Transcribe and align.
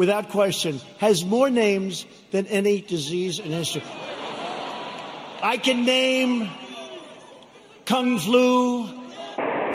without 0.00 0.30
question, 0.30 0.80
has 0.98 1.24
more 1.24 1.50
names 1.50 2.06
than 2.30 2.46
any 2.46 2.80
disease 2.80 3.38
in 3.38 3.52
history. 3.52 3.82
I 5.42 5.58
can 5.58 5.84
name 5.84 6.48
Kung 7.84 8.18
Flu. 8.18 8.86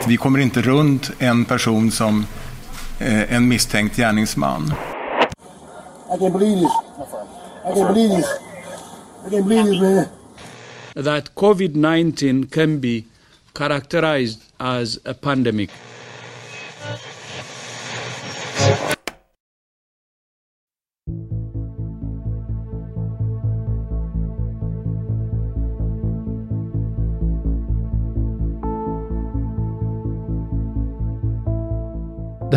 Vi 0.06 0.16
kommer 0.16 0.38
inte 0.38 0.62
runt 0.62 1.10
en 1.18 1.44
person 1.44 1.90
som 1.90 2.26
eh, 2.98 3.32
en 3.32 3.48
misstänkt 3.48 3.96
gärningsman. 3.96 4.62
I 4.64 6.18
can't 6.18 6.32
believe 6.32 6.60
this, 6.60 6.72
my 6.98 7.04
friend. 7.10 7.28
I 7.64 7.72
can't 7.74 7.94
believe 7.94 8.16
this. 8.16 8.26
I 9.26 9.30
can't 9.30 9.48
believe 9.48 9.64
this, 9.70 9.80
man. 9.80 10.06
That 11.04 11.34
COVID 11.34 11.76
19 11.76 12.46
can 12.46 12.80
be 12.80 13.04
characterized 13.52 14.40
as 14.58 14.98
a 15.04 15.14
pandemic. 15.14 15.70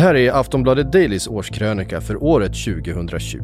Det 0.00 0.04
här 0.04 0.14
är 0.14 0.32
Aftonbladet 0.32 0.92
Dailys 0.92 1.28
årskrönika 1.28 2.00
för 2.00 2.22
året 2.22 2.52
2020. 2.64 3.38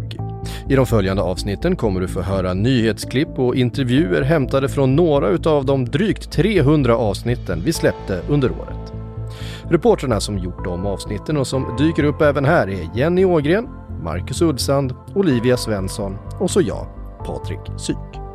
I 0.68 0.76
de 0.76 0.86
följande 0.86 1.22
avsnitten 1.22 1.76
kommer 1.76 2.00
du 2.00 2.08
få 2.08 2.20
höra 2.20 2.54
nyhetsklipp 2.54 3.38
och 3.38 3.56
intervjuer 3.56 4.22
hämtade 4.22 4.68
från 4.68 4.96
några 4.96 5.50
av 5.50 5.64
de 5.64 5.84
drygt 5.84 6.32
300 6.32 6.96
avsnitten 6.96 7.62
vi 7.64 7.72
släppte 7.72 8.20
under 8.28 8.50
året. 8.50 8.92
Reportrarna 9.70 10.20
som 10.20 10.38
gjort 10.38 10.64
de 10.64 10.86
avsnitten 10.86 11.36
och 11.36 11.46
som 11.46 11.76
dyker 11.78 12.04
upp 12.04 12.22
även 12.22 12.44
här 12.44 12.68
är 12.68 12.90
Jenny 12.94 13.24
Ågren, 13.24 13.68
Marcus 14.02 14.42
Ulsand, 14.42 14.94
Olivia 15.14 15.56
Svensson 15.56 16.18
och 16.40 16.50
så 16.50 16.60
jag, 16.60 16.86
Patrik 17.26 17.80
Syk. 17.80 18.25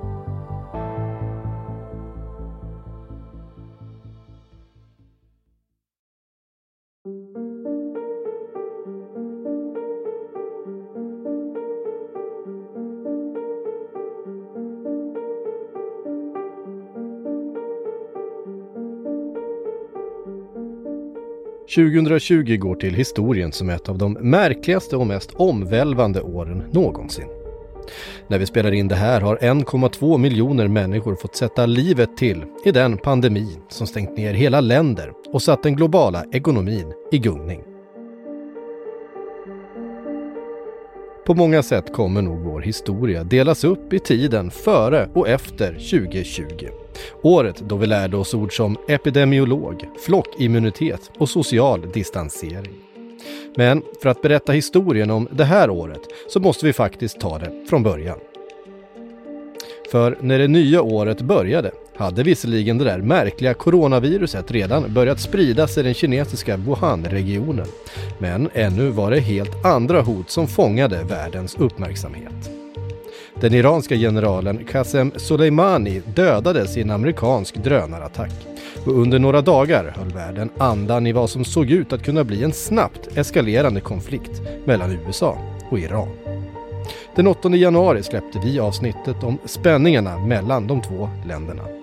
2020 21.75 22.57
går 22.57 22.75
till 22.75 22.95
historien 22.95 23.51
som 23.51 23.69
ett 23.69 23.89
av 23.89 23.97
de 23.97 24.13
märkligaste 24.13 24.97
och 24.97 25.07
mest 25.07 25.31
omvälvande 25.33 26.21
åren 26.21 26.63
någonsin. 26.71 27.27
När 28.27 28.39
vi 28.39 28.45
spelar 28.45 28.71
in 28.71 28.87
det 28.87 28.95
här 28.95 29.21
har 29.21 29.37
1,2 29.37 30.17
miljoner 30.17 30.67
människor 30.67 31.15
fått 31.15 31.35
sätta 31.35 31.65
livet 31.65 32.17
till 32.17 32.43
i 32.65 32.71
den 32.71 32.97
pandemi 32.97 33.57
som 33.69 33.87
stängt 33.87 34.17
ner 34.17 34.33
hela 34.33 34.61
länder 34.61 35.11
och 35.33 35.41
satt 35.41 35.63
den 35.63 35.75
globala 35.75 36.25
ekonomin 36.31 36.93
i 37.11 37.17
gungning. 37.17 37.70
På 41.25 41.33
många 41.33 41.63
sätt 41.63 41.93
kommer 41.93 42.21
nog 42.21 42.39
vår 42.39 42.61
historia 42.61 43.23
delas 43.23 43.63
upp 43.63 43.93
i 43.93 43.99
tiden 43.99 44.51
före 44.51 45.09
och 45.13 45.29
efter 45.29 45.73
2020. 45.73 46.67
Året 47.21 47.55
då 47.59 47.75
vi 47.75 47.87
lärde 47.87 48.17
oss 48.17 48.33
ord 48.33 48.55
som 48.55 48.77
epidemiolog, 48.87 49.85
flockimmunitet 50.05 51.11
och 51.17 51.29
social 51.29 51.91
distansering. 51.93 52.75
Men 53.55 53.83
för 54.01 54.09
att 54.09 54.21
berätta 54.21 54.51
historien 54.51 55.11
om 55.11 55.27
det 55.31 55.43
här 55.43 55.69
året 55.69 56.01
så 56.27 56.39
måste 56.39 56.65
vi 56.65 56.73
faktiskt 56.73 57.19
ta 57.19 57.39
det 57.39 57.65
från 57.69 57.83
början. 57.83 58.19
För 59.91 60.17
när 60.21 60.39
det 60.39 60.47
nya 60.47 60.81
året 60.81 61.21
började 61.21 61.71
hade 61.95 62.23
visserligen 62.23 62.77
det 62.77 62.83
där 62.83 63.01
märkliga 63.01 63.53
coronaviruset 63.53 64.51
redan 64.51 64.93
börjat 64.93 65.19
spridas 65.19 65.77
i 65.77 65.83
den 65.83 65.93
kinesiska 65.93 66.57
Wuhan-regionen. 66.57 67.67
Men 68.19 68.49
ännu 68.53 68.89
var 68.89 69.11
det 69.11 69.19
helt 69.19 69.65
andra 69.65 70.01
hot 70.01 70.29
som 70.29 70.47
fångade 70.47 71.03
världens 71.03 71.55
uppmärksamhet. 71.55 72.51
Den 73.41 73.53
iranska 73.53 73.95
generalen 73.95 74.65
Qasem 74.71 75.11
Soleimani 75.15 76.01
dödades 76.15 76.77
i 76.77 76.81
en 76.81 76.91
amerikansk 76.91 77.55
drönarattack. 77.55 78.31
Och 78.85 78.99
under 79.01 79.19
några 79.19 79.41
dagar 79.41 79.93
höll 79.97 80.13
världen 80.13 80.49
andan 80.57 81.07
i 81.07 81.11
vad 81.11 81.29
som 81.29 81.45
såg 81.45 81.71
ut 81.71 81.93
att 81.93 82.03
kunna 82.03 82.23
bli 82.23 82.43
en 82.43 82.53
snabbt 82.53 83.17
eskalerande 83.17 83.81
konflikt 83.81 84.41
mellan 84.65 84.91
USA 84.91 85.37
och 85.69 85.79
Iran. 85.79 86.09
Den 87.15 87.27
8 87.27 87.49
januari 87.49 88.03
släppte 88.03 88.39
vi 88.43 88.59
avsnittet 88.59 89.23
om 89.23 89.37
spänningarna 89.45 90.17
mellan 90.17 90.67
de 90.67 90.81
två 90.81 91.09
länderna. 91.27 91.80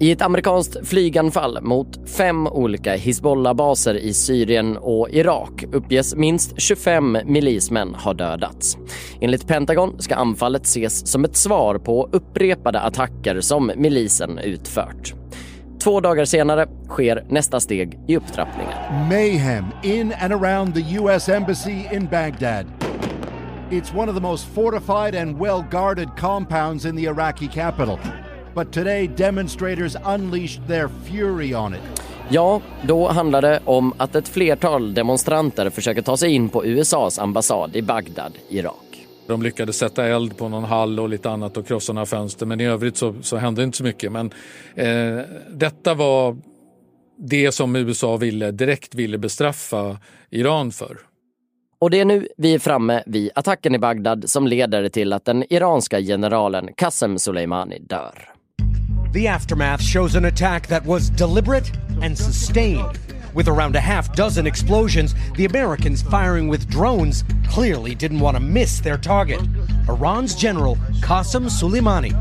I 0.00 0.12
ett 0.12 0.22
amerikanskt 0.22 0.88
flyganfall 0.88 1.62
mot 1.62 2.08
fem 2.08 2.46
olika 2.46 2.96
Hizbollah-baser 2.96 3.94
i 3.94 4.14
Syrien 4.14 4.76
och 4.76 5.10
Irak 5.10 5.64
uppges 5.72 6.14
minst 6.14 6.60
25 6.60 7.18
milismän 7.24 7.94
ha 7.94 8.14
dödats. 8.14 8.76
Enligt 9.20 9.46
Pentagon 9.46 10.02
ska 10.02 10.14
anfallet 10.14 10.64
ses 10.64 11.06
som 11.06 11.24
ett 11.24 11.36
svar 11.36 11.78
på 11.78 12.08
upprepade 12.12 12.80
attacker 12.80 13.40
som 13.40 13.72
milisen 13.76 14.38
utfört. 14.38 15.14
Två 15.82 16.00
dagar 16.00 16.24
senare 16.24 16.66
sker 16.88 17.24
nästa 17.28 17.60
steg 17.60 17.98
i 18.08 18.16
upptrappningen. 18.16 19.08
Mayhem 19.08 19.64
in 19.82 20.14
and 20.20 20.32
around 20.32 20.74
the 20.74 20.98
US 20.98 21.28
embassy 21.28 21.84
in 21.92 22.06
Baghdad. 22.06 22.66
It's 23.70 23.98
one 23.98 24.10
of 24.10 24.14
the 24.14 24.22
most 24.22 24.46
fortified 24.54 25.14
and 25.14 25.38
well 25.40 25.64
guarded 25.70 26.08
compounds 26.18 26.84
in 26.84 26.96
the 26.96 27.02
Iraqi 27.02 27.48
capital. 27.48 27.98
But 28.58 28.72
today 28.72 29.10
demonstrators 29.16 29.96
unleashed 30.16 30.68
their 30.68 30.88
fury 31.04 31.54
on 31.54 31.74
it. 31.74 31.80
Ja, 32.28 32.60
då 32.82 33.08
handlar 33.08 33.42
det 33.42 33.60
om 33.64 33.92
att 33.96 34.14
ett 34.14 34.28
flertal 34.28 34.94
demonstranter 34.94 35.70
försöker 35.70 36.02
ta 36.02 36.16
sig 36.16 36.30
in 36.30 36.48
på 36.48 36.64
USAs 36.64 37.18
ambassad 37.18 37.76
i 37.76 37.82
Bagdad, 37.82 38.32
Irak. 38.48 39.06
De 39.26 39.42
lyckades 39.42 39.76
sätta 39.76 40.06
eld 40.06 40.36
på 40.36 40.48
någon 40.48 40.64
hall 40.64 41.00
och 41.00 41.08
lite 41.08 41.30
annat 41.30 41.56
och 41.56 41.66
krossa 41.66 41.92
några 41.92 42.06
fönster 42.06 42.46
men 42.46 42.60
i 42.60 42.66
övrigt 42.66 42.96
så, 42.96 43.14
så 43.22 43.36
hände 43.36 43.62
inte 43.62 43.76
så 43.76 43.84
mycket. 43.84 44.12
Men 44.12 44.30
eh, 44.74 45.24
detta 45.50 45.94
var 45.94 46.36
det 47.18 47.52
som 47.52 47.76
USA 47.76 48.16
ville, 48.16 48.50
direkt 48.50 48.94
ville 48.94 49.18
bestraffa 49.18 49.98
Iran 50.30 50.72
för. 50.72 50.98
Och 51.78 51.90
det 51.90 52.00
är 52.00 52.04
nu 52.04 52.28
vi 52.36 52.54
är 52.54 52.58
framme 52.58 53.02
vid 53.06 53.30
attacken 53.34 53.74
i 53.74 53.78
Bagdad 53.78 54.30
som 54.30 54.46
leder 54.46 54.88
till 54.88 55.12
att 55.12 55.24
den 55.24 55.52
iranska 55.52 56.00
generalen 56.00 56.68
Qasem 56.74 57.18
Soleimani 57.18 57.78
dör. 57.78 58.37
The 59.12 59.26
aftermath 59.26 59.80
shows 59.80 60.14
an 60.14 60.26
attack 60.26 60.66
that 60.66 60.84
was 60.84 61.08
deliberate 61.08 61.72
and 62.02 62.16
sustained. 62.16 62.98
With 63.34 63.48
around 63.48 63.74
a 63.74 63.80
half 63.80 64.14
dozen 64.14 64.46
explosions, 64.46 65.14
the 65.34 65.46
Americans 65.46 66.02
firing 66.02 66.46
with 66.46 66.68
drones 66.68 67.24
clearly 67.48 67.94
didn't 67.94 68.20
want 68.20 68.36
to 68.36 68.42
miss 68.42 68.80
their 68.80 68.98
target 68.98 69.40
Iran's 69.88 70.34
general 70.34 70.76
Qasem 71.00 71.48
Soleimani. 71.48 72.12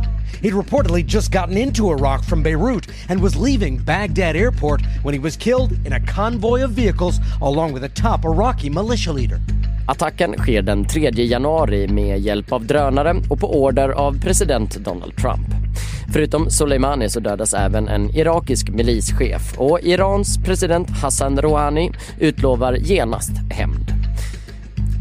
He'd 0.41 0.53
reportedly 0.53 1.05
just 1.05 1.31
gotten 1.31 1.57
into 1.57 1.91
Iraq 1.91 2.23
from 2.23 2.41
Beirut 2.41 2.87
and 3.09 3.21
was 3.21 3.35
leaving 3.35 3.77
Baghdad 3.77 4.37
airport 4.37 4.81
when 5.03 5.13
he 5.13 5.19
was 5.19 5.35
killed 5.35 5.73
in 5.85 5.93
a 5.93 5.99
convoy 5.99 6.63
of 6.63 6.71
vehicles 6.71 7.19
along 7.41 7.73
with 7.73 7.83
a 7.83 7.89
top 7.89 8.23
Iraqi 8.23 8.69
militia 8.69 9.11
leader. 9.11 9.41
Attacken 9.87 10.35
sker 10.37 10.61
den 10.61 10.85
3 10.85 11.11
januari 11.11 11.87
med 11.87 12.19
hjälp 12.19 12.51
av 12.51 12.65
drönare 12.65 13.21
och 13.29 13.39
på 13.39 13.63
order 13.63 13.89
av 13.89 14.19
president 14.21 14.75
Donald 14.75 15.15
Trump. 15.15 15.66
Förutom 16.13 16.50
Soleimani 16.50 17.09
så 17.09 17.19
dödas 17.19 17.53
även 17.53 17.88
en 17.88 18.16
irakisk 18.16 18.69
milischef 18.69 19.57
och 19.57 19.79
Irans 19.81 20.38
president 20.45 20.90
Hassan 20.90 21.41
Rouhani 21.41 21.91
utlovar 22.19 22.74
genast 22.74 23.31
hämnd. 23.51 23.92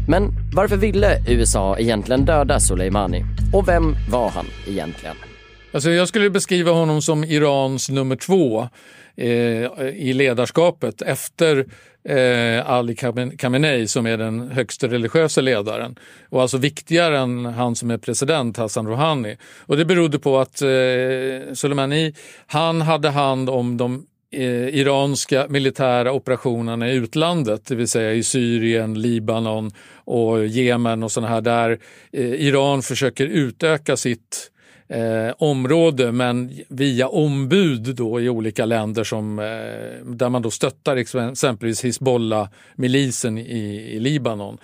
Men 0.07 0.31
varför 0.53 0.77
ville 0.77 1.17
USA 1.27 1.77
egentligen 1.77 2.25
döda 2.25 2.59
Soleimani? 2.59 3.25
Och 3.53 3.67
vem 3.67 3.95
var 4.09 4.29
han 4.29 4.45
egentligen? 4.67 5.15
Alltså 5.73 5.89
jag 5.89 6.07
skulle 6.07 6.29
beskriva 6.29 6.71
honom 6.71 7.01
som 7.01 7.23
Irans 7.23 7.89
nummer 7.89 8.15
två 8.15 8.69
Eh, 9.17 9.87
i 9.95 10.13
ledarskapet 10.13 11.01
efter 11.01 11.65
eh, 12.09 12.69
Ali 12.69 12.95
Khamenei 13.37 13.87
som 13.87 14.05
är 14.05 14.17
den 14.17 14.51
högsta 14.51 14.87
religiösa 14.87 15.41
ledaren 15.41 15.95
och 16.29 16.41
alltså 16.41 16.57
viktigare 16.57 17.19
än 17.19 17.45
han 17.45 17.75
som 17.75 17.91
är 17.91 17.97
president, 17.97 18.57
Hassan 18.57 18.87
Rouhani. 18.87 19.37
Och 19.59 19.77
det 19.77 19.85
berodde 19.85 20.19
på 20.19 20.39
att 20.39 20.61
eh, 20.61 21.53
Soleimani, 21.53 22.13
han 22.47 22.81
hade 22.81 23.09
hand 23.09 23.49
om 23.49 23.77
de 23.77 24.05
eh, 24.31 24.67
iranska 24.67 25.45
militära 25.49 26.11
operationerna 26.11 26.89
i 26.89 26.95
utlandet, 26.95 27.65
det 27.65 27.75
vill 27.75 27.87
säga 27.87 28.13
i 28.13 28.23
Syrien, 28.23 29.01
Libanon 29.01 29.71
och 29.95 30.47
Jemen 30.47 31.03
och 31.03 31.11
sådana 31.11 31.33
här 31.33 31.41
där 31.41 31.79
eh, 32.11 32.33
Iran 32.33 32.81
försöker 32.81 33.25
utöka 33.25 33.97
sitt 33.97 34.51
eh, 34.89 35.33
område 35.37 36.11
men 36.11 36.51
via 36.67 37.07
ombud 37.07 37.95
då 37.95 38.21
i 38.21 38.29
olika 38.29 38.65
länder 38.65 39.03
som, 39.03 39.39
eh, 39.39 40.05
där 40.05 40.29
man 40.29 40.41
då 40.41 40.51
stöttar 40.51 40.97
exempelvis 40.97 41.85
Hizbollah-milisen 41.85 43.37
i, 43.37 43.93
i 43.95 43.99
Libanon. 43.99 44.57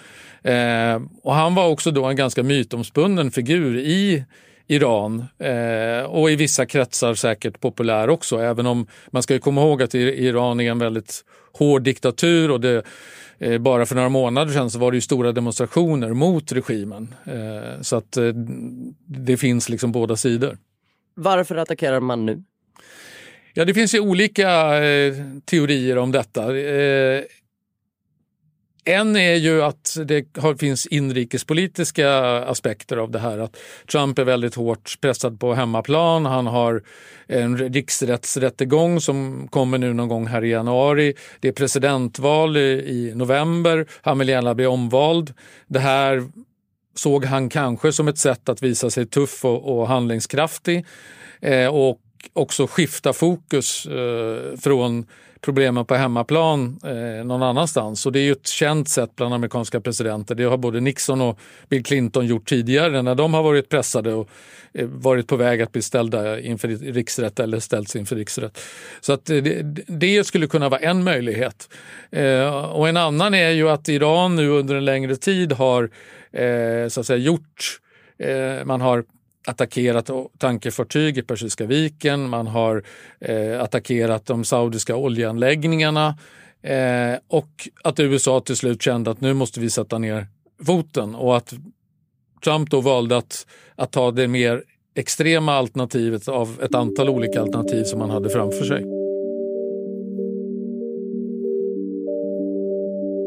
Eh, 0.44 1.02
och 1.24 1.34
han 1.34 1.56
var 1.56 1.68
också 1.68 1.92
då 1.92 2.06
en 2.06 2.16
ganska 2.16 2.44
mytomspunnen 2.44 3.32
figur 3.32 3.78
i 3.78 4.24
Iran 4.68 5.26
eh, 5.40 6.06
och 6.06 6.32
i 6.32 6.36
vissa 6.36 6.66
kretsar 6.66 7.14
säkert 7.14 7.60
populär 7.60 8.10
också, 8.10 8.40
även 8.40 8.66
om 8.66 8.88
man 9.12 9.24
ska 9.24 9.40
komma 9.40 9.62
ihåg 9.62 9.84
att 9.84 9.96
Iran 9.96 10.60
är 10.60 10.72
en 10.72 10.80
väldigt 10.80 11.26
hård 11.54 11.84
diktatur 11.84 12.52
och 12.52 12.62
det, 12.62 12.84
eh, 13.40 13.58
bara 13.58 13.86
för 13.86 13.96
några 13.96 14.10
månader 14.10 14.54
sedan 14.54 14.72
så 14.72 14.80
var 14.80 14.92
det 14.92 14.98
ju 14.98 15.02
stora 15.02 15.32
demonstrationer 15.32 16.14
mot 16.14 16.52
regimen. 16.52 17.16
Eh, 17.26 17.82
så 17.82 17.96
att 17.96 18.18
eh, 18.18 18.34
det 19.06 19.38
finns 19.38 19.70
liksom 19.70 19.92
båda 19.92 20.16
sidor. 20.16 20.58
Varför 21.16 21.56
attackerar 21.56 22.00
man 22.00 22.26
nu? 22.26 22.44
Ja, 23.54 23.66
det 23.66 23.74
finns 23.74 23.96
ju 23.96 24.00
olika 24.00 24.78
eh, 24.84 25.14
teorier 25.46 25.98
om 25.98 26.12
detta. 26.12 26.42
En 28.86 29.16
är 29.16 29.36
ju 29.36 29.64
att 29.64 29.98
det 30.06 30.26
finns 30.60 30.86
inrikespolitiska 30.86 32.10
aspekter 32.46 32.98
av 32.98 33.12
det 33.12 33.20
här. 33.20 33.38
Att 33.38 33.58
Trump 33.92 34.20
är 34.20 34.24
väldigt 34.24 34.56
hårt 34.56 34.98
pressad 35.02 35.40
på 35.40 35.54
hemmaplan. 35.54 36.26
Han 36.26 36.48
har 36.48 36.84
en 37.28 37.58
riksrättsrättegång 37.58 39.02
som 39.02 39.48
kommer 39.48 39.78
nu 39.78 39.94
någon 39.94 40.08
gång 40.08 40.28
här 40.28 40.44
i 40.44 40.50
januari. 40.50 41.14
Det 41.40 41.48
är 41.48 41.52
presidentval 41.52 42.58
i 42.58 43.14
november. 43.16 43.86
Han 44.02 44.20
vill 44.20 44.30
gärna 44.30 44.56
bli 44.56 44.66
omvald. 44.66 45.34
Det 45.68 45.80
här 45.80 46.24
såg 46.96 47.26
han 47.26 47.50
kanske 47.50 47.94
som 47.94 48.08
ett 48.08 48.18
sätt 48.18 48.50
att 48.50 48.64
visa 48.64 48.90
sig 48.90 49.06
tuff 49.06 49.46
och, 49.46 49.78
och 49.80 49.88
handlingskraftig 49.88 50.86
eh, 51.42 51.68
och 51.68 52.00
också 52.34 52.68
skifta 52.68 53.14
fokus 53.14 53.86
eh, 53.86 54.58
från 54.60 55.06
problemen 55.44 55.86
på 55.86 55.96
hemmaplan 55.96 56.80
eh, 56.84 57.26
någon 57.26 57.44
annanstans. 57.44 58.06
Och 58.06 58.12
det 58.12 58.20
är 58.20 58.24
ju 58.24 58.32
ett 58.32 58.48
känt 58.48 58.90
sätt 58.90 59.16
bland 59.16 59.34
amerikanska 59.34 59.82
presidenter. 59.82 60.36
Det 60.36 60.44
har 60.44 60.58
både 60.58 60.80
Nixon 60.80 61.22
och 61.22 61.40
Bill 61.70 61.84
Clinton 61.84 62.26
gjort 62.26 62.50
tidigare 62.50 63.02
när 63.02 63.16
de 63.16 63.34
har 63.34 63.44
varit 63.44 63.70
pressade 63.70 64.14
och 64.14 64.30
eh, 64.74 64.88
varit 64.88 65.28
på 65.28 65.36
väg 65.36 65.62
att 65.62 65.72
bli 65.72 65.82
ställda 65.82 66.40
inför 66.40 66.68
riksrätt 66.68 67.40
eller 67.40 67.60
ställts 67.60 67.96
inför 67.96 68.16
riksrätt. 68.16 68.60
Så 69.02 69.14
att 69.14 69.30
eh, 69.30 69.38
det, 69.38 69.62
det 69.88 70.24
skulle 70.24 70.48
kunna 70.48 70.70
vara 70.70 70.82
en 70.82 71.04
möjlighet. 71.04 71.70
Eh, 72.12 72.66
och 72.66 72.90
en 72.90 72.98
annan 72.98 73.34
är 73.34 73.50
ju 73.50 73.70
att 73.70 73.90
Iran 73.90 74.36
nu 74.36 74.50
under 74.50 74.76
en 74.76 74.86
längre 74.86 75.16
tid 75.16 75.52
har 75.52 75.90
eh, 76.32 76.88
så 76.88 77.00
att 77.00 77.06
säga 77.06 77.18
gjort 77.18 77.80
eh, 78.18 78.66
man 78.66 78.82
har 78.82 79.04
attackerat 79.48 80.10
tankefartyg 80.38 81.18
i 81.18 81.22
Persiska 81.22 81.66
viken, 81.66 82.30
man 82.30 82.48
har 82.48 82.84
eh, 83.20 83.62
attackerat 83.62 84.26
de 84.26 84.44
saudiska 84.44 84.96
oljeanläggningarna. 84.96 86.18
Eh, 86.62 87.18
och 87.28 87.70
att 87.84 88.00
USA 88.00 88.40
till 88.40 88.56
slut 88.56 88.82
kände 88.82 89.12
att 89.12 89.22
nu 89.22 89.34
måste 89.34 89.60
vi 89.60 89.70
sätta 89.70 89.98
ner 89.98 90.28
foten. 90.66 91.16
Och 91.16 91.38
att 91.38 91.54
Trump 92.44 92.70
då 92.70 92.82
valde 92.82 93.18
att, 93.18 93.48
att 93.76 93.92
ta 93.92 94.12
det 94.12 94.28
mer 94.28 94.64
extrema 94.96 95.54
alternativet 95.54 96.28
av 96.28 96.60
ett 96.64 96.76
antal 96.76 97.10
olika 97.10 97.42
alternativ 97.42 97.84
som 97.84 98.02
han 98.02 98.10
hade 98.10 98.30
framför 98.30 98.66
sig. 98.66 98.93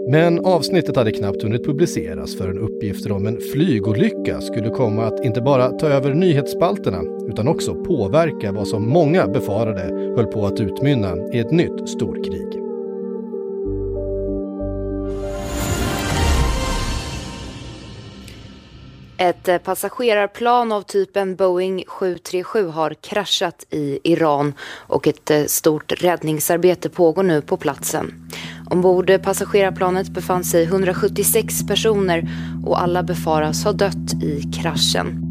Men 0.09 0.45
avsnittet 0.45 0.97
hade 0.97 1.13
knappt 1.13 1.43
hunnit 1.43 1.65
publiceras 1.65 2.37
förrän 2.37 2.59
uppgifter 2.59 3.13
om 3.13 3.27
en 3.27 3.41
flygolycka 3.41 4.41
skulle 4.41 4.71
komma 4.71 5.05
att 5.05 5.25
inte 5.25 5.41
bara 5.41 5.71
ta 5.71 5.89
över 5.89 6.15
nyhetsspalterna 6.15 7.03
utan 7.29 7.49
också 7.49 7.75
påverka 7.75 8.53
vad 8.53 8.69
som 8.69 8.89
många 8.89 9.27
befarade 9.27 9.83
höll 10.17 10.27
på 10.27 10.47
att 10.47 10.61
utmynna 10.61 11.17
i 11.33 11.39
ett 11.39 11.51
nytt 11.51 11.89
storkrig. 11.89 12.67
Ett 19.19 19.49
eh, 19.49 19.59
passagerarplan 19.59 20.73
av 20.73 20.83
typen 20.83 21.37
Boeing 21.37 21.85
737 21.87 22.69
har 22.69 22.95
kraschat 22.95 23.67
i 23.71 23.99
Iran 24.03 24.55
och 24.61 25.07
ett 25.07 25.31
eh, 25.31 25.45
stort 25.45 26.03
räddningsarbete 26.03 26.89
pågår 26.89 27.23
nu 27.23 27.43
på 27.43 27.57
platsen. 27.57 28.31
Ombord 28.71 29.23
passagerarplanet 29.23 30.11
befann 30.11 30.45
sig 30.45 30.65
176 30.65 31.67
personer 31.67 32.29
och 32.65 32.83
alla 32.83 33.03
befaras 33.03 33.65
ha 33.65 33.73
dött 33.73 34.23
i 34.23 34.43
kraschen. 34.43 35.23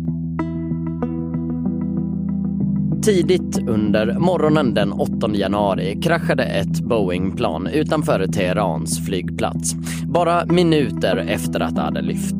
Tidigt 3.03 3.57
under 3.67 4.19
morgonen 4.19 4.73
den 4.73 4.91
8 4.91 5.29
januari 5.33 6.01
kraschade 6.01 6.43
ett 6.43 6.81
Boeing-plan 6.81 7.67
utanför 7.67 8.27
Teherans 8.27 9.05
flygplats. 9.05 9.75
Bara 10.07 10.45
minuter 10.45 11.17
efter 11.17 11.59
att 11.59 11.75
det 11.75 11.81
hade 11.81 12.01
lyft. 12.01 12.35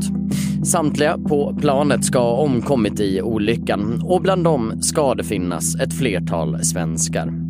Samtliga 0.64 1.18
på 1.18 1.58
planet 1.62 2.06
ska 2.06 2.20
ha 2.20 2.32
omkommit 2.32 3.00
i 3.00 3.22
olyckan 3.22 4.02
och 4.06 4.22
bland 4.22 4.44
dem 4.44 4.74
ska 4.82 5.14
det 5.14 5.24
finnas 5.24 5.76
ett 5.76 5.94
flertal 5.94 6.64
svenskar. 6.64 7.45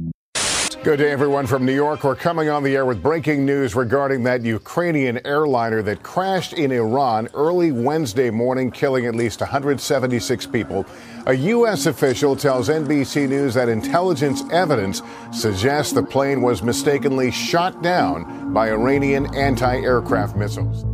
Good 0.86 0.98
day, 0.98 1.10
everyone 1.10 1.48
from 1.48 1.66
New 1.66 1.74
York. 1.74 2.04
We're 2.04 2.16
coming 2.16 2.48
on 2.50 2.62
the 2.62 2.76
air 2.76 2.86
with 2.86 3.02
breaking 3.02 3.44
news 3.44 3.74
regarding 3.74 4.22
that 4.26 4.44
Ukrainian 4.44 5.20
airliner 5.26 5.82
that 5.82 6.04
crashed 6.04 6.54
in 6.54 6.72
Iran 6.72 7.28
early 7.34 7.72
Wednesday 7.72 8.30
morning, 8.30 8.70
killing 8.70 9.08
at 9.08 9.16
least 9.16 9.42
176 9.42 10.46
people. 10.46 10.86
A 11.26 11.34
U.S. 11.34 11.88
official 11.88 12.36
tells 12.36 12.70
NBC 12.70 13.28
News 13.28 13.56
that 13.56 13.68
intelligence 13.68 14.44
evidence 14.52 15.02
suggests 15.34 15.92
the 15.92 16.04
plane 16.04 16.44
was 16.44 16.62
mistakenly 16.62 17.32
shot 17.32 17.82
down 17.82 18.54
by 18.54 18.70
Iranian 18.70 19.26
anti 19.36 19.78
aircraft 19.78 20.36
missiles. 20.36 20.86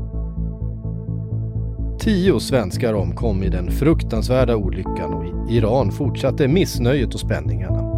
Tio 2.00 2.40
svenskar 2.40 2.94
omkom 2.94 3.44
i 3.44 3.50
den 3.50 3.72
fruktansvärda 3.72 4.56
olyckan 4.56 5.14
och 5.14 5.26
i 5.26 5.58
Iran 5.58 5.92
fortsatte 5.92 6.48
missnöjet 6.48 7.14
och 7.14 7.20
spänningarna. 7.20 7.91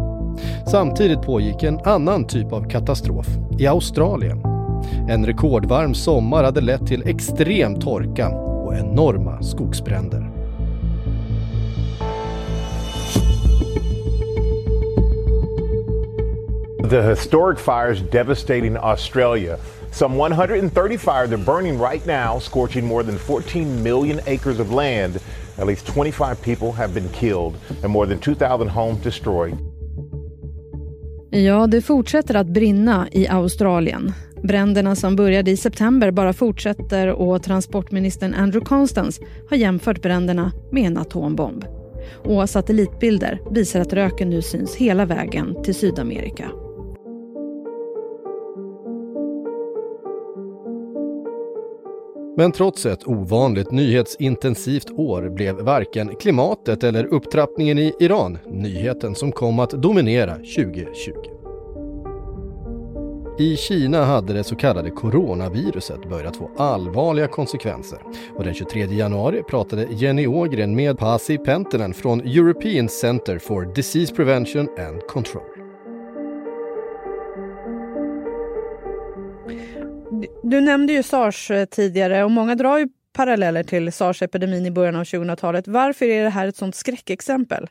Samtidigt 0.66 1.22
pågick 1.22 1.62
en 1.62 1.80
annan 1.84 2.26
typ 2.26 2.52
av 2.52 2.68
katastrof 2.68 3.28
i 3.58 3.66
Australien. 3.66 4.42
En 5.08 5.26
rekordvarm 5.26 5.94
sommar 5.94 6.44
hade 6.44 6.60
lett 6.60 6.86
till 6.86 7.08
extrem 7.08 7.80
torka 7.80 8.28
och 8.28 8.74
enorma 8.74 9.42
skogsbränder. 9.42 10.30
The 16.90 17.02
historic 17.02 17.58
fires 17.58 18.00
devastating 18.12 18.76
Australia. 18.76 19.58
Some 19.90 20.16
130 20.16 20.96
fires 20.96 21.32
are 21.32 21.36
burning 21.38 21.78
right 21.78 22.06
now, 22.06 22.38
scorching 22.38 22.84
more 22.84 23.02
than 23.02 23.18
14 23.18 23.82
million 23.82 24.20
acres 24.26 24.60
of 24.60 24.72
land. 24.72 25.20
At 25.56 25.66
least 25.66 25.86
25 25.86 26.42
people 26.42 26.72
have 26.72 26.94
been 26.94 27.08
killed 27.08 27.56
and 27.82 27.92
more 27.92 28.06
than 28.06 28.18
2,000 28.18 28.68
homes 28.68 29.02
destroyed. 29.02 29.56
Ja, 31.36 31.66
det 31.66 31.82
fortsätter 31.82 32.34
att 32.34 32.46
brinna 32.46 33.08
i 33.12 33.28
Australien. 33.28 34.12
Bränderna 34.42 34.96
som 34.96 35.16
började 35.16 35.50
i 35.50 35.56
september 35.56 36.10
bara 36.10 36.32
fortsätter 36.32 37.08
och 37.08 37.42
transportministern 37.42 38.34
Andrew 38.34 38.68
Constance 38.68 39.22
har 39.50 39.56
jämfört 39.56 40.02
bränderna 40.02 40.52
med 40.72 40.86
en 40.86 40.98
atombomb. 40.98 41.64
Och 42.24 42.50
satellitbilder 42.50 43.40
visar 43.50 43.80
att 43.80 43.92
röken 43.92 44.30
nu 44.30 44.42
syns 44.42 44.76
hela 44.76 45.06
vägen 45.06 45.62
till 45.62 45.74
Sydamerika. 45.74 46.50
Men 52.36 52.52
trots 52.52 52.86
ett 52.86 53.08
ovanligt 53.08 53.70
nyhetsintensivt 53.70 54.90
år 54.90 55.28
blev 55.28 55.56
varken 55.56 56.16
klimatet 56.16 56.84
eller 56.84 57.04
upptrappningen 57.04 57.78
i 57.78 57.94
Iran 58.00 58.38
nyheten 58.46 59.14
som 59.14 59.32
kom 59.32 59.58
att 59.58 59.70
dominera 59.70 60.34
2020. 60.34 61.12
I 63.38 63.56
Kina 63.56 64.04
hade 64.04 64.32
det 64.32 64.44
så 64.44 64.56
kallade 64.56 64.90
coronaviruset 64.90 66.08
börjat 66.10 66.36
få 66.36 66.50
allvarliga 66.56 67.28
konsekvenser 67.28 67.98
och 68.36 68.44
den 68.44 68.54
23 68.54 68.84
januari 68.84 69.42
pratade 69.42 69.88
Jenny 69.90 70.26
Ågren 70.26 70.76
med 70.76 70.98
Pasi 70.98 71.38
Pentinen 71.38 71.94
från 71.94 72.20
European 72.20 72.88
Center 72.88 73.38
for 73.38 73.74
Disease 73.74 74.14
Prevention 74.14 74.68
and 74.78 75.06
Control. 75.06 75.53
Du 80.46 80.60
nämnde 80.60 80.92
ju 80.92 81.02
sars 81.02 81.50
eh, 81.50 81.64
tidigare 81.64 82.24
och 82.24 82.30
många 82.30 82.54
drar 82.54 82.78
ju 82.78 82.88
paralleller 83.16 83.62
till 83.62 83.92
sars-epidemin 83.92 84.66
i 84.66 84.70
början 84.70 84.96
av 84.96 85.02
2000-talet. 85.02 85.68
Varför 85.68 86.06
är 86.06 86.24
det 86.24 86.30
här 86.30 86.48
ett 86.48 86.56
sånt 86.56 86.74
skräckexempel? 86.74 87.66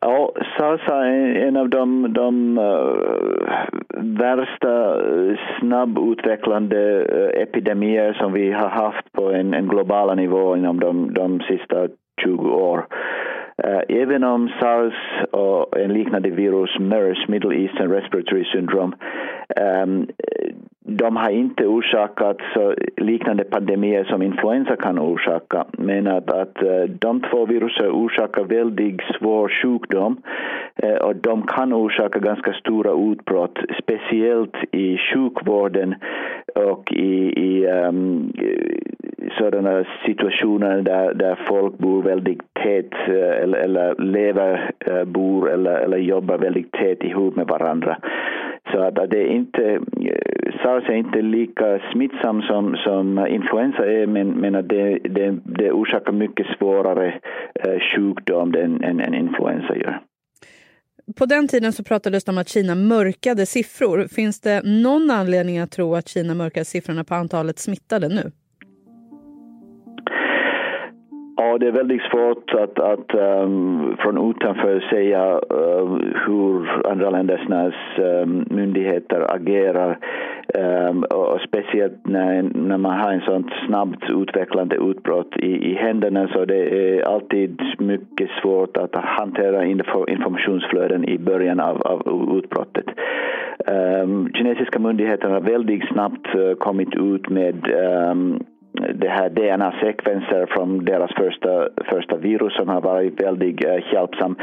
Ja, 0.00 0.32
sars 0.58 0.88
är 0.88 1.46
en 1.46 1.56
av 1.56 1.68
de, 1.68 2.12
de 2.12 2.58
uh, 2.58 2.94
värsta 4.20 5.00
snabbutvecklande 5.60 7.04
eh, 7.04 7.42
epidemier 7.42 8.12
som 8.12 8.32
vi 8.32 8.52
har 8.52 8.68
haft 8.68 9.12
på 9.12 9.32
en, 9.32 9.54
en 9.54 9.68
global 9.68 10.16
nivå 10.16 10.56
inom 10.56 10.80
de, 10.80 11.14
de 11.14 11.40
sista 11.40 11.88
20 12.22 12.50
år. 12.50 12.86
Eh, 13.64 13.80
även 13.88 14.24
om 14.24 14.48
sars 14.60 14.94
och 15.30 15.78
en 15.78 15.92
liknande 15.92 16.30
virus, 16.30 16.78
MERS, 16.78 17.28
Middle 17.28 17.54
Eastern 17.54 17.90
Respiratory 17.90 18.44
Syndrome, 18.44 18.96
ehm, 19.56 20.06
de 20.86 21.16
har 21.16 21.30
inte 21.30 21.66
orsakat 21.66 22.36
så 22.54 22.74
liknande 22.96 23.44
pandemier 23.44 24.04
som 24.04 24.22
influensa 24.22 24.76
kan 24.76 24.98
orsaka. 24.98 25.64
Men 25.72 26.06
att, 26.06 26.30
att 26.30 26.62
eh, 26.62 26.82
de 26.82 27.20
två 27.20 27.46
virusen 27.46 27.90
orsakar 27.90 28.44
väldigt 28.44 29.00
svår 29.18 29.48
sjukdom 29.62 30.16
eh, 30.76 30.94
och 30.94 31.16
de 31.16 31.42
kan 31.42 31.72
orsaka 31.72 32.18
ganska 32.18 32.52
stora 32.52 33.12
utbrott, 33.12 33.58
speciellt 33.82 34.56
i 34.70 34.98
sjukvården 34.98 35.94
och 36.54 36.92
i, 36.92 37.32
i 37.46 37.66
um, 37.66 38.32
sådana 39.38 39.84
situationer 40.06 40.82
där, 40.82 41.14
där 41.14 41.38
folk 41.48 41.78
bor 41.78 42.02
väldigt 42.02 42.40
tätt 42.62 42.92
eh, 43.08 43.42
eller, 43.42 43.58
eller 43.58 43.94
lever, 43.98 44.70
eh, 44.86 45.04
bor 45.04 45.50
eller, 45.52 45.76
eller 45.76 45.98
jobbar 45.98 46.38
väldigt 46.38 46.72
tätt 46.72 47.02
ihop 47.02 47.36
med 47.36 47.46
varandra. 47.46 47.96
Så 48.72 48.80
att 48.80 49.10
det 49.10 49.20
är 49.20 49.26
inte, 49.26 49.64
eh, 49.72 50.62
sars 50.62 50.88
är 50.88 50.94
inte 50.94 51.22
lika 51.22 51.80
smittsam 51.92 52.42
som, 52.42 52.76
som 52.76 53.26
influensa 53.26 53.86
är 53.86 54.06
men, 54.06 54.28
men 54.28 54.54
att 54.54 54.68
det, 54.68 54.98
det, 55.04 55.38
det 55.44 55.72
orsakar 55.72 56.12
mycket 56.12 56.46
svårare 56.58 57.14
sjukdom 57.94 58.54
än, 58.54 58.84
än, 58.84 59.00
än 59.00 59.14
influensa 59.14 59.76
gör. 59.76 60.00
På 61.18 61.26
den 61.26 61.48
tiden 61.48 61.72
så 61.72 61.84
pratades 61.84 62.24
det 62.24 62.32
om 62.32 62.38
att 62.38 62.48
Kina 62.48 62.74
mörkade 62.74 63.46
siffror. 63.46 64.06
Finns 64.14 64.40
det 64.40 64.62
någon 64.64 65.10
anledning 65.10 65.58
att 65.58 65.70
tro 65.70 65.94
att 65.94 66.08
Kina 66.08 66.34
mörkar 66.34 66.64
siffrorna 66.64 67.04
på 67.04 67.14
antalet 67.14 67.58
smittade 67.58 68.08
nu? 68.08 68.32
Ja, 71.36 71.58
det 71.58 71.66
är 71.66 71.72
väldigt 71.72 72.02
svårt 72.02 72.54
att, 72.54 72.78
att 72.78 73.14
um, 73.14 73.96
från 73.98 74.30
utanför 74.30 74.80
säga 74.80 75.34
uh, 75.34 75.98
hur 76.26 76.86
andra 76.86 77.10
länders 77.10 77.48
um, 77.48 78.04
ehm, 78.04 78.44
myndigheter 78.50 79.34
agerar. 79.34 79.98
Um, 80.54 81.02
och 81.02 81.40
speciellt 81.40 82.06
när, 82.06 82.42
när 82.42 82.78
man 82.78 83.00
har 83.00 83.12
en 83.12 83.20
sånt 83.20 83.46
snabbt 83.66 84.10
utvecklande 84.10 84.76
utbrott 84.76 85.36
i, 85.36 85.70
i 85.70 85.74
händerna 85.74 86.28
så 86.28 86.44
det 86.44 86.96
är 86.96 87.02
alltid 87.02 87.62
mycket 87.78 88.30
svårt 88.42 88.76
att 88.76 88.94
hantera 88.94 89.64
informationsflöden 89.64 91.08
i 91.08 91.18
början 91.18 91.60
av, 91.60 91.82
av 91.82 92.38
utbrottet. 92.38 92.86
Um, 94.02 94.32
kinesiska 94.34 94.78
myndigheter 94.78 95.28
har 95.28 95.40
väldigt 95.40 95.88
snabbt 95.88 96.34
uh, 96.34 96.54
kommit 96.54 96.94
ut 96.94 97.28
med 97.28 97.74
um, 98.10 98.44
det 98.94 99.08
här 99.08 99.28
DNA-sekvenser 99.28 100.46
från 100.46 100.84
deras 100.84 101.10
första, 101.14 101.68
första 101.84 102.16
virus 102.16 102.54
som 102.56 102.68
har 102.68 102.80
varit 102.80 103.20
väldigt 103.20 103.64
eh, 103.64 103.92
hjälpsam. 103.92 104.36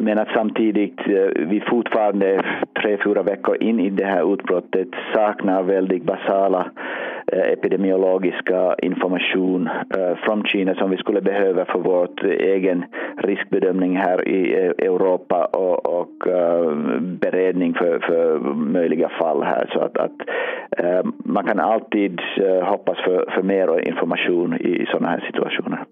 Men 0.00 0.18
att 0.18 0.28
samtidigt 0.34 1.00
eh, 1.00 1.46
vi 1.46 1.62
fortfarande 1.70 2.42
tre, 2.82 2.98
fyra 3.04 3.22
veckor 3.22 3.62
in 3.62 3.80
i 3.80 3.90
det 3.90 4.04
här 4.04 4.34
utbrottet 4.34 4.88
saknar 5.14 5.62
väldigt 5.62 6.02
basala 6.02 6.70
Eh, 7.32 7.52
epidemiologiska 7.52 8.74
information 8.82 9.66
eh, 9.96 10.16
från 10.24 10.44
Kina 10.44 10.74
som 10.74 10.90
vi 10.90 10.96
skulle 10.96 11.20
behöva 11.20 11.64
för 11.64 11.78
vår 11.78 12.24
egen 12.26 12.84
riskbedömning 13.16 13.96
här 13.96 14.28
i 14.28 14.52
eh, 14.54 14.86
Europa 14.86 15.44
och, 15.44 16.00
och 16.00 16.10
beredning 17.02 17.74
för, 17.74 17.98
för 17.98 18.38
möjliga 18.54 19.08
fall 19.08 19.42
här. 19.42 19.70
Så 19.72 19.80
att, 19.80 19.96
att 19.98 20.12
man 21.24 21.44
kan 21.44 21.60
alltid 21.60 22.20
hoppas 22.62 22.98
för, 23.04 23.30
för 23.34 23.42
mer 23.42 23.88
information 23.88 24.54
i 24.54 24.86
sådana 24.90 25.08
här 25.08 25.24
situationer. 25.26 25.84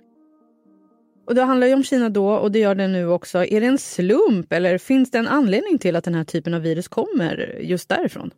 Och 1.26 1.34
det 1.34 1.42
handlar 1.42 1.66
ju 1.66 1.74
om 1.74 1.82
Kina 1.82 2.08
då 2.08 2.28
och 2.28 2.52
det 2.52 2.58
gör 2.58 2.74
det 2.74 2.88
nu 2.88 3.08
också. 3.08 3.38
Är 3.38 3.60
det 3.60 3.66
en 3.66 3.78
slump 3.78 4.52
eller 4.52 4.78
finns 4.78 5.10
det 5.10 5.18
en 5.18 5.28
anledning 5.28 5.78
till 5.78 5.96
att 5.96 6.04
den 6.04 6.14
här 6.14 6.24
typen 6.24 6.54
av 6.54 6.60
virus 6.60 6.88
kommer 6.88 7.56
just 7.60 7.88
därifrån? 7.88 8.30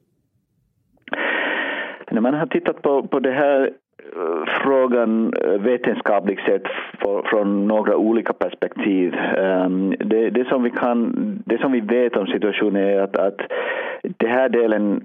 När 2.11 2.21
man 2.21 2.35
har 2.35 2.47
tittat 2.47 2.83
på, 2.83 3.03
på 3.03 3.21
den 3.21 3.33
här 3.33 3.71
eh, 4.17 4.63
frågan 4.65 5.35
eh, 5.35 5.61
vetenskapligt 5.61 6.41
sett 6.41 6.63
från 7.25 7.67
några 7.67 7.97
olika 7.97 8.33
perspektiv. 8.33 9.15
Ehm, 9.15 9.95
det, 9.99 10.31
det, 10.31 10.49
som 10.49 10.63
vi 10.63 10.71
kan, 10.71 11.13
det 11.47 11.59
som 11.59 11.73
vi 11.73 11.81
vet 11.81 12.17
om 12.17 12.27
situationen 12.27 12.83
är 12.85 13.01
att, 13.01 13.17
att 13.17 13.41
den 14.03 14.31
här 14.31 14.49
delen 14.49 15.05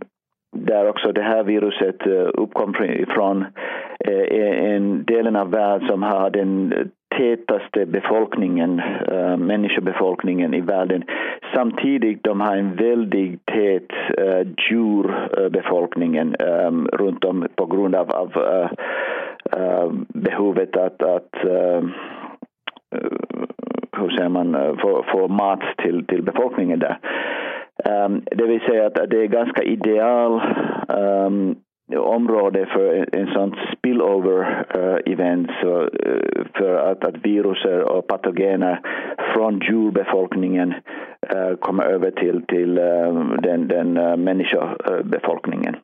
där 0.58 0.90
också 0.90 1.12
det 1.12 1.22
här 1.22 1.44
viruset 1.44 2.08
eh, 2.08 2.30
uppkom 2.34 2.76
ifrån 2.84 3.46
är 4.00 4.54
en 4.54 5.04
delen 5.06 5.36
av 5.36 5.52
världen 5.52 5.88
som 5.88 6.04
har 6.04 6.30
den 6.30 6.74
tätaste 7.18 7.86
befolkningen, 7.86 8.80
äh, 8.80 9.38
människobefolkningen 9.38 10.54
i 10.54 10.62
världen. 10.62 11.04
Samtidigt 11.54 12.24
de 12.24 12.42
har 12.42 12.58
en 12.58 12.76
väldigt 12.76 13.46
tät 13.46 13.92
äh, 14.18 14.48
djurbefolkningen 14.58 16.36
äh, 16.36 16.72
runt 16.94 17.26
om 17.26 17.48
på 17.56 17.66
grund 17.66 17.96
av, 17.96 18.12
av 18.12 18.32
äh, 18.38 19.90
behovet 20.08 20.78
att, 20.78 21.04
att 21.04 21.36
hur 23.98 24.10
säger 24.10 24.30
man, 24.30 24.78
få, 24.82 25.06
få 25.12 25.28
mat 25.28 25.62
till, 25.78 26.06
till 26.06 26.24
befolkningen 26.24 26.80
där. 26.80 26.98
Um, 27.90 28.22
det 28.26 28.46
vill 28.46 28.62
säga 28.62 28.86
att 28.86 28.94
det 28.94 29.18
är 29.24 29.28
ganska 29.28 29.64
ideal 29.64 30.42
um, 30.88 31.56
område 31.94 32.66
för 32.66 33.16
en 33.16 33.28
sånt 33.28 33.56
spillover 33.78 34.66
uh, 34.78 35.14
event 35.14 35.50
så, 35.62 35.82
uh, 35.82 36.46
för 36.54 36.92
att, 36.92 37.06
att 37.06 37.18
viruser 37.26 37.92
och 37.92 38.08
patogener 38.08 38.80
från 39.34 39.60
djurbefolkningen 39.60 40.74
uh, 41.36 41.56
kommer 41.60 41.84
över 41.84 42.12
till, 42.12 42.46
till 42.46 42.76
den, 43.40 43.68
den 43.68 43.98
uh, 43.98 44.18
människobefolkningen. 44.18 45.76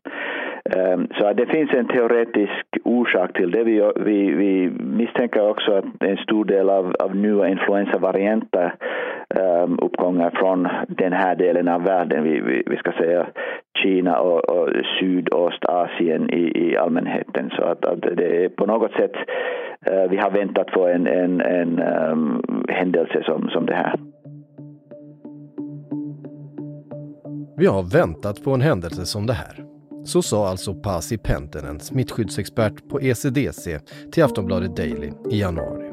Um, 0.77 1.07
så 1.19 1.33
det 1.33 1.45
finns 1.45 1.73
en 1.73 1.87
teoretisk 1.87 2.65
orsak 2.83 3.33
till 3.33 3.51
det. 3.51 3.63
Vi, 3.63 3.91
vi, 3.95 4.31
vi 4.31 4.69
misstänker 4.69 5.49
också 5.49 5.71
att 5.73 5.85
en 5.99 6.17
stor 6.17 6.45
del 6.45 6.69
av, 6.69 6.95
av 6.99 7.15
nya 7.15 7.47
influensavarianter 7.47 8.75
um, 9.35 9.79
uppgångar 9.81 10.29
från 10.29 10.67
den 10.87 11.13
här 11.13 11.35
delen 11.35 11.67
av 11.67 11.83
världen. 11.83 12.23
Vi, 12.23 12.39
vi, 12.39 12.63
vi 12.65 12.77
ska 12.77 12.91
säga 12.91 13.27
Kina 13.83 14.19
och, 14.19 14.49
och 14.49 14.69
Sydostasien 14.99 16.29
i, 16.33 16.51
i 16.55 16.77
allmänheten. 16.77 17.49
Så 17.49 17.63
att, 17.63 17.85
att 17.85 18.01
det 18.01 18.45
är 18.45 18.49
på 18.49 18.65
något 18.65 18.91
sätt 18.91 19.15
eh, 19.85 20.09
vi 20.09 20.17
har 20.17 20.31
väntat 20.31 20.67
på 20.67 20.87
en, 20.87 21.07
en, 21.07 21.41
en 21.41 21.79
um, 21.79 22.65
händelse 22.69 23.23
som, 23.23 23.49
som 23.49 23.65
det 23.65 23.75
här. 23.75 23.99
Vi 27.57 27.65
har 27.65 27.93
väntat 27.93 28.43
på 28.43 28.51
en 28.51 28.61
händelse 28.61 29.05
som 29.05 29.25
det 29.25 29.33
här. 29.33 29.65
Så 30.03 30.21
sa 30.21 30.47
alltså 30.47 30.73
Pasi 30.73 31.17
Pentinen, 31.17 31.79
smittskyddsexpert 31.79 32.89
på 32.89 33.01
ECDC, 33.01 33.79
till 34.11 34.23
Aftonbladet 34.23 34.75
Daily 34.75 35.11
i 35.31 35.39
januari. 35.39 35.91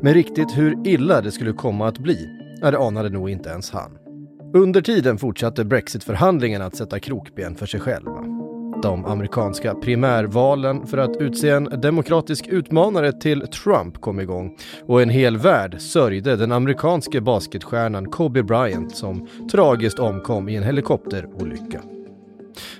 Men 0.00 0.14
riktigt 0.14 0.58
hur 0.58 0.86
illa 0.86 1.20
det 1.20 1.30
skulle 1.30 1.52
komma 1.52 1.88
att 1.88 1.98
bli, 1.98 2.28
det 2.60 2.78
anade 2.78 3.08
nog 3.08 3.30
inte 3.30 3.48
ens 3.48 3.72
han. 3.72 4.05
Under 4.54 4.80
tiden 4.80 5.18
fortsatte 5.18 5.64
Brexitförhandlingarna 5.64 6.64
att 6.64 6.76
sätta 6.76 7.00
krokben 7.00 7.54
för 7.54 7.66
sig 7.66 7.80
själva. 7.80 8.24
De 8.82 9.04
amerikanska 9.04 9.74
primärvalen 9.74 10.86
för 10.86 10.98
att 10.98 11.16
utse 11.16 11.50
en 11.50 11.64
demokratisk 11.64 12.46
utmanare 12.46 13.12
till 13.12 13.40
Trump 13.40 14.00
kom 14.00 14.20
igång 14.20 14.58
och 14.86 15.02
en 15.02 15.10
hel 15.10 15.36
värld 15.36 15.80
sörjde 15.80 16.36
den 16.36 16.52
amerikanske 16.52 17.20
basketstjärnan 17.20 18.06
Kobe 18.06 18.42
Bryant 18.42 18.96
som 18.96 19.28
tragiskt 19.52 19.98
omkom 19.98 20.48
i 20.48 20.56
en 20.56 20.62
helikopterolycka. 20.62 21.82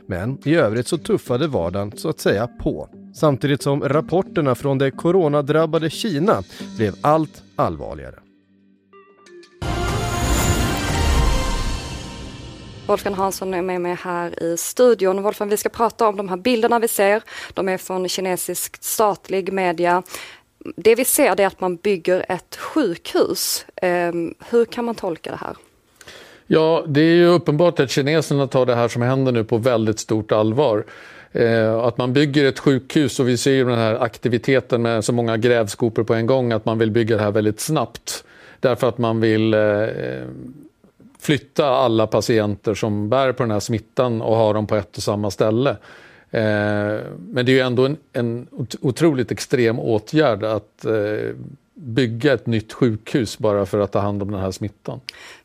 Men 0.07 0.39
i 0.45 0.55
övrigt 0.55 0.87
så 0.87 0.99
tuffade 0.99 1.49
vardagen 1.49 1.93
så 1.97 2.09
att 2.09 2.21
säga 2.21 2.47
på 2.47 2.89
samtidigt 3.15 3.63
som 3.63 3.83
rapporterna 3.89 4.55
från 4.55 4.79
det 4.79 4.91
coronadrabbade 4.91 5.91
Kina 5.91 6.43
blev 6.77 6.95
allt 7.01 7.43
allvarligare. 7.57 8.26
Wolfgang 12.87 13.15
Hansson 13.15 13.55
är 13.55 13.63
med 13.63 13.81
mig 13.81 13.95
här 13.95 14.43
i 14.43 14.57
studion. 14.57 15.23
Wolfgang, 15.23 15.49
vi 15.49 15.57
ska 15.57 15.69
prata 15.69 16.09
om 16.09 16.17
de 16.17 16.29
här 16.29 16.37
bilderna 16.37 16.79
vi 16.79 16.89
ser. 16.89 17.23
De 17.55 17.69
är 17.69 17.79
från 17.79 18.09
kinesisk 18.09 18.77
statlig 18.81 19.53
media. 19.53 20.03
Det 20.77 20.95
vi 20.95 21.05
ser 21.05 21.41
är 21.41 21.47
att 21.47 21.61
man 21.61 21.77
bygger 21.77 22.27
ett 22.29 22.57
sjukhus. 22.57 23.67
Ehm, 23.77 24.35
hur 24.51 24.65
kan 24.65 24.85
man 24.85 24.95
tolka 24.95 25.31
det 25.31 25.37
här? 25.37 25.57
Ja, 26.47 26.85
det 26.89 27.01
är 27.01 27.15
ju 27.15 27.27
uppenbart 27.27 27.81
att 27.81 27.91
kineserna 27.91 28.47
tar 28.47 28.67
det 28.67 28.75
här 28.75 28.89
som 28.89 29.03
händer 29.03 29.33
nu 29.33 29.45
på 29.45 29.59
väldigt 29.59 29.99
stort 29.99 30.33
allvar. 30.33 30.85
Eh, 31.33 31.79
att 31.79 31.99
man 31.99 32.13
bygger 32.13 32.45
ett 32.45 32.59
sjukhus 32.59 33.21
och 33.21 33.29
vi 33.29 33.37
ser 33.37 33.53
ju 33.53 33.65
den 33.65 33.79
här 33.79 33.95
aktiviteten 33.95 34.83
med 34.83 35.05
så 35.05 35.13
många 35.13 35.37
grävskopor 35.37 36.05
på 36.05 36.15
en 36.15 36.27
gång 36.27 36.53
att 36.53 36.65
man 36.65 36.79
vill 36.79 36.91
bygga 36.91 37.17
det 37.17 37.23
här 37.23 37.31
väldigt 37.31 37.61
snabbt. 37.61 38.25
Därför 38.61 38.89
att 38.89 38.99
man 38.99 39.21
vill 39.21 39.55
eh, 39.55 39.61
flytta 41.27 41.67
alla 41.67 42.07
patienter 42.07 42.75
som 42.75 43.09
bär 43.09 43.33
på 43.33 43.43
den 43.43 43.51
här 43.51 43.61
smittan 43.61 44.23
och 44.23 44.37
ha 44.37 44.53
dem 44.53 44.67
på 44.67 44.77
ett 44.77 44.97
och 44.97 45.03
samma 45.03 45.31
ställe. 45.31 45.71
Eh, 46.31 47.01
men 47.19 47.47
det 47.47 47.53
är 47.53 47.55
ju 47.55 47.61
ändå 47.61 47.87
en, 47.87 47.97
en 48.13 48.47
otroligt 48.81 49.31
extrem 49.31 49.79
åtgärd 49.79 50.45
att 50.45 50.85
eh, 50.85 51.35
bygga 51.75 52.33
ett 52.33 52.47
nytt 52.47 52.73
sjukhus 52.73 53.39
bara 53.39 53.67
för 53.67 53.79
att 53.79 53.93
ta 53.93 53.99
hand 53.99 54.23
om 54.23 54.31
den 54.31 54.41
här 54.41 54.51
smittan. 54.51 55.01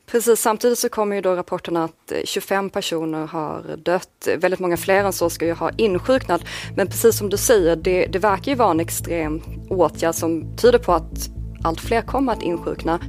Precis, 0.05 0.39
samtidigt 0.39 0.79
så 0.79 0.89
kommer 0.89 1.15
ju 1.15 1.21
då 1.21 1.35
rapporterna 1.35 1.83
att 1.83 2.11
eh, 2.11 2.17
25 2.25 2.69
personer 2.69 3.25
har 3.25 3.63
dött. 3.77 4.27
Väldigt 4.37 4.59
många 4.59 4.77
fler 4.77 5.03
än 5.03 5.13
så 5.13 5.29
ska 5.29 5.45
ju 5.45 5.53
ha 5.53 5.71
insjuknat. 5.77 6.41
Men 6.75 6.87
precis 6.87 7.17
som 7.17 7.29
du 7.29 7.37
säger, 7.37 7.75
det, 7.75 8.05
det 8.05 8.19
verkar 8.19 8.51
ju 8.51 8.55
vara 8.55 8.71
en 8.71 8.79
extrem 8.79 9.41
åtgärd 9.69 10.15
som 10.15 10.57
tyder 10.57 10.79
på 10.79 10.93
att 10.93 11.29
allt 11.63 11.81
fler 11.81 12.01
kommer 12.01 12.33
att 12.33 12.41
insjukna. 12.41 12.99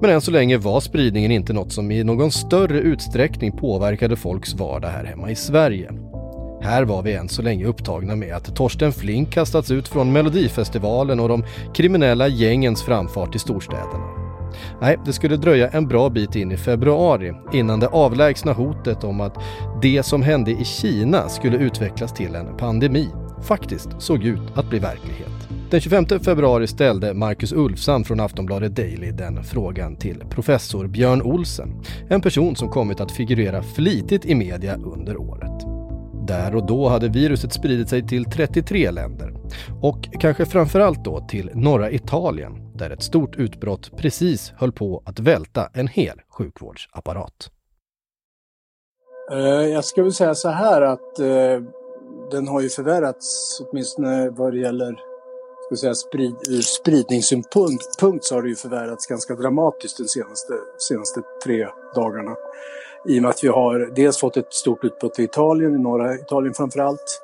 Men 0.00 0.10
än 0.10 0.20
så 0.20 0.30
länge 0.30 0.58
var 0.58 0.80
spridningen 0.80 1.30
inte 1.30 1.52
något 1.52 1.72
som 1.72 1.90
i 1.90 2.04
någon 2.04 2.32
större 2.32 2.78
utsträckning 2.78 3.52
påverkade 3.52 4.16
folks 4.16 4.54
vardag 4.54 4.88
här 4.88 5.04
hemma 5.04 5.30
i 5.30 5.34
Sverige. 5.34 5.92
Här 6.62 6.84
var 6.84 7.02
vi 7.02 7.12
än 7.12 7.28
så 7.28 7.42
länge 7.42 7.64
upptagna 7.64 8.16
med 8.16 8.34
att 8.34 8.56
Torsten 8.56 8.92
Flink 8.92 9.32
kastats 9.32 9.70
ut 9.70 9.88
från 9.88 10.12
Melodifestivalen 10.12 11.20
och 11.20 11.28
de 11.28 11.44
kriminella 11.74 12.28
gängens 12.28 12.82
framfart 12.82 13.34
i 13.34 13.38
storstäderna. 13.38 14.20
Nej, 14.80 14.98
det 15.04 15.12
skulle 15.12 15.36
dröja 15.36 15.68
en 15.68 15.88
bra 15.88 16.08
bit 16.10 16.36
in 16.36 16.52
i 16.52 16.56
februari 16.56 17.32
innan 17.52 17.80
det 17.80 17.88
avlägsna 17.88 18.52
hotet 18.52 19.04
om 19.04 19.20
att 19.20 19.38
det 19.82 20.02
som 20.02 20.22
hände 20.22 20.50
i 20.50 20.64
Kina 20.64 21.28
skulle 21.28 21.56
utvecklas 21.56 22.12
till 22.12 22.34
en 22.34 22.56
pandemi 22.56 23.08
faktiskt 23.42 23.88
såg 23.98 24.24
ut 24.24 24.42
att 24.54 24.70
bli 24.70 24.78
verklighet. 24.78 25.39
Den 25.70 25.80
25 25.80 26.06
februari 26.06 26.66
ställde 26.66 27.14
Marcus 27.14 27.52
Ulfsand 27.52 28.06
från 28.06 28.20
Aftonbladet 28.20 28.76
Daily 28.76 29.10
den 29.10 29.44
frågan 29.44 29.96
till 29.96 30.24
professor 30.30 30.86
Björn 30.86 31.22
Olsen, 31.22 31.82
en 32.08 32.20
person 32.20 32.56
som 32.56 32.68
kommit 32.68 33.00
att 33.00 33.12
figurera 33.12 33.62
flitigt 33.62 34.26
i 34.26 34.34
media 34.34 34.76
under 34.76 35.16
året. 35.16 35.66
Där 36.28 36.56
och 36.56 36.66
då 36.66 36.88
hade 36.88 37.08
viruset 37.08 37.52
spridit 37.52 37.88
sig 37.88 38.08
till 38.08 38.24
33 38.24 38.90
länder 38.90 39.34
och 39.82 40.08
kanske 40.20 40.46
framförallt 40.46 41.04
då 41.04 41.20
till 41.20 41.50
norra 41.54 41.90
Italien 41.90 42.72
där 42.74 42.90
ett 42.90 43.02
stort 43.02 43.36
utbrott 43.36 43.96
precis 43.96 44.52
höll 44.56 44.72
på 44.72 45.02
att 45.04 45.18
välta 45.18 45.68
en 45.74 45.88
hel 45.88 46.20
sjukvårdsapparat. 46.38 47.50
Eh, 49.32 49.38
jag 49.48 49.84
ska 49.84 50.02
väl 50.02 50.12
säga 50.12 50.34
så 50.34 50.48
här 50.48 50.82
att 50.82 51.18
eh, 51.18 51.62
den 52.30 52.48
har 52.48 52.60
ju 52.60 52.68
förvärrats 52.68 53.60
åtminstone 53.60 54.30
vad 54.30 54.52
det 54.52 54.58
gäller 54.58 55.09
ska 55.76 55.80
säga, 55.80 55.94
sprid, 55.94 56.36
ur 56.48 56.60
spridningssynpunkt 56.62 58.24
så 58.24 58.34
har 58.34 58.42
det 58.42 58.48
ju 58.48 58.56
förvärrats 58.56 59.06
ganska 59.06 59.34
dramatiskt 59.34 59.98
de 59.98 60.04
senaste, 60.04 60.52
senaste 60.78 61.22
tre 61.44 61.68
dagarna. 61.94 62.36
I 63.08 63.18
och 63.18 63.22
med 63.22 63.28
att 63.28 63.44
vi 63.44 63.48
har 63.48 63.78
dels 63.94 64.18
fått 64.18 64.36
ett 64.36 64.52
stort 64.52 64.84
utbrott 64.84 65.18
i 65.18 65.22
Italien, 65.22 65.74
i 65.74 65.78
norra 65.78 66.14
Italien 66.14 66.54
framförallt. 66.54 67.22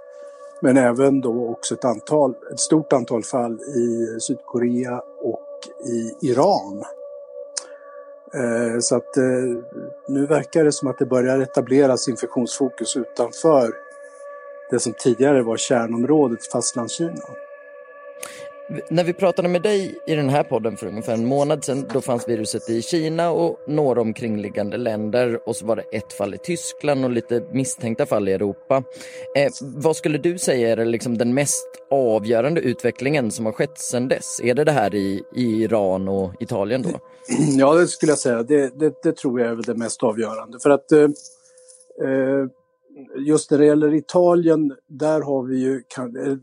Men 0.61 0.77
även 0.77 1.21
då 1.21 1.49
också 1.49 1.75
ett, 1.75 1.85
antal, 1.85 2.35
ett 2.53 2.61
stort 2.61 2.93
antal 2.93 3.23
fall 3.23 3.53
i 3.61 4.21
Sydkorea 4.21 5.03
och 5.23 5.87
i 5.87 6.29
Iran. 6.31 6.85
Eh, 8.35 8.79
så 8.81 8.97
att 8.97 9.17
eh, 9.17 9.25
nu 10.09 10.27
verkar 10.27 10.65
det 10.65 10.73
som 10.73 10.89
att 10.89 10.99
det 10.99 11.07
börjar 11.07 11.39
etableras 11.39 12.09
infektionsfokus 12.09 12.97
utanför 12.97 13.73
det 14.71 14.79
som 14.79 14.93
tidigare 14.93 15.43
var 15.43 15.57
kärnområdet 15.57 16.47
Fastlandskina. 16.47 17.46
När 18.91 19.05
vi 19.05 19.13
pratade 19.13 19.49
med 19.49 19.63
dig 19.63 19.95
i 20.07 20.15
den 20.15 20.29
här 20.29 20.43
podden 20.43 20.77
för 20.77 20.87
ungefär 20.87 21.15
en 21.15 21.27
månad 21.27 21.65
sedan, 21.65 21.89
då 21.93 22.01
fanns 22.01 22.29
viruset 22.29 22.71
i 22.71 22.83
Kina 22.83 23.31
och 23.31 23.59
några 23.67 24.01
omkringliggande 24.01 24.77
länder 24.77 25.49
och 25.49 25.57
så 25.57 25.67
var 25.67 25.77
det 25.77 25.83
ett 25.93 26.13
fall 26.13 26.35
i 26.35 26.39
Tyskland 26.39 27.05
och 27.05 27.11
lite 27.11 27.43
misstänkta 27.53 28.07
fall 28.07 28.29
i 28.29 28.33
Europa. 28.33 28.83
Eh, 29.37 29.53
vad 29.61 29.97
skulle 29.97 30.19
du 30.19 30.39
säga 30.39 30.69
är 30.69 30.85
liksom 30.85 31.19
den 31.19 31.35
mest 31.35 31.67
avgörande 31.91 32.61
utvecklingen 32.61 33.31
som 33.31 33.47
har 33.47 33.53
skett 33.53 33.79
sedan 33.79 34.09
dess? 34.09 34.41
Är 34.43 34.55
det 34.55 34.65
det 34.65 34.73
här 34.73 34.95
i, 34.95 35.23
i 35.35 35.63
Iran 35.63 36.09
och 36.09 36.33
Italien 36.41 36.83
då? 36.83 37.01
Ja, 37.59 37.75
det 37.75 37.87
skulle 37.87 38.13
jag 38.13 38.19
säga. 38.19 38.43
Det, 38.43 38.79
det, 38.79 39.03
det 39.03 39.17
tror 39.17 39.41
jag 39.41 39.51
är 39.51 39.57
det 39.57 39.75
mest 39.75 40.03
avgörande. 40.03 40.59
För 40.63 40.71
att 40.71 40.93
eh, 40.93 41.01
eh 41.01 42.47
just 43.17 43.51
när 43.51 43.59
det 43.59 43.67
gäller 43.67 43.95
Italien, 43.95 44.73
där 44.89 45.21
har 45.21 45.43
vi 45.43 45.59
ju, 45.59 45.83
kan, 45.89 46.17
eh, 46.17 46.37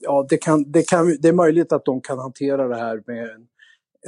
ja 0.00 0.26
det, 0.28 0.36
kan, 0.36 0.72
det, 0.72 0.88
kan, 0.88 1.16
det 1.20 1.28
är 1.28 1.32
möjligt 1.32 1.72
att 1.72 1.84
de 1.84 2.00
kan 2.00 2.18
hantera 2.18 2.68
det 2.68 2.76
här 2.76 3.02
med 3.06 3.24
en 3.24 3.46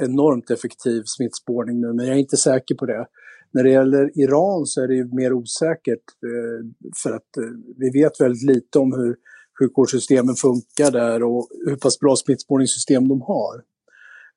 enormt 0.09 0.51
effektiv 0.51 1.03
smittspårning 1.05 1.81
nu, 1.81 1.93
men 1.93 2.05
jag 2.05 2.15
är 2.15 2.19
inte 2.19 2.37
säker 2.37 2.75
på 2.75 2.85
det. 2.85 3.07
När 3.51 3.63
det 3.63 3.69
gäller 3.69 4.19
Iran 4.19 4.65
så 4.65 4.81
är 4.81 4.87
det 4.87 4.95
ju 4.95 5.15
mer 5.15 5.33
osäkert 5.33 6.03
eh, 6.23 6.65
för 7.03 7.11
att 7.11 7.37
eh, 7.37 7.43
vi 7.77 7.89
vet 7.89 8.21
väldigt 8.21 8.43
lite 8.43 8.79
om 8.79 8.93
hur 8.93 9.15
sjukvårdssystemen 9.59 10.35
funkar 10.35 10.91
där 10.91 11.23
och 11.23 11.47
hur 11.65 11.75
pass 11.75 11.99
bra 11.99 12.15
smittspårningssystem 12.15 13.07
de 13.07 13.21
har. 13.21 13.61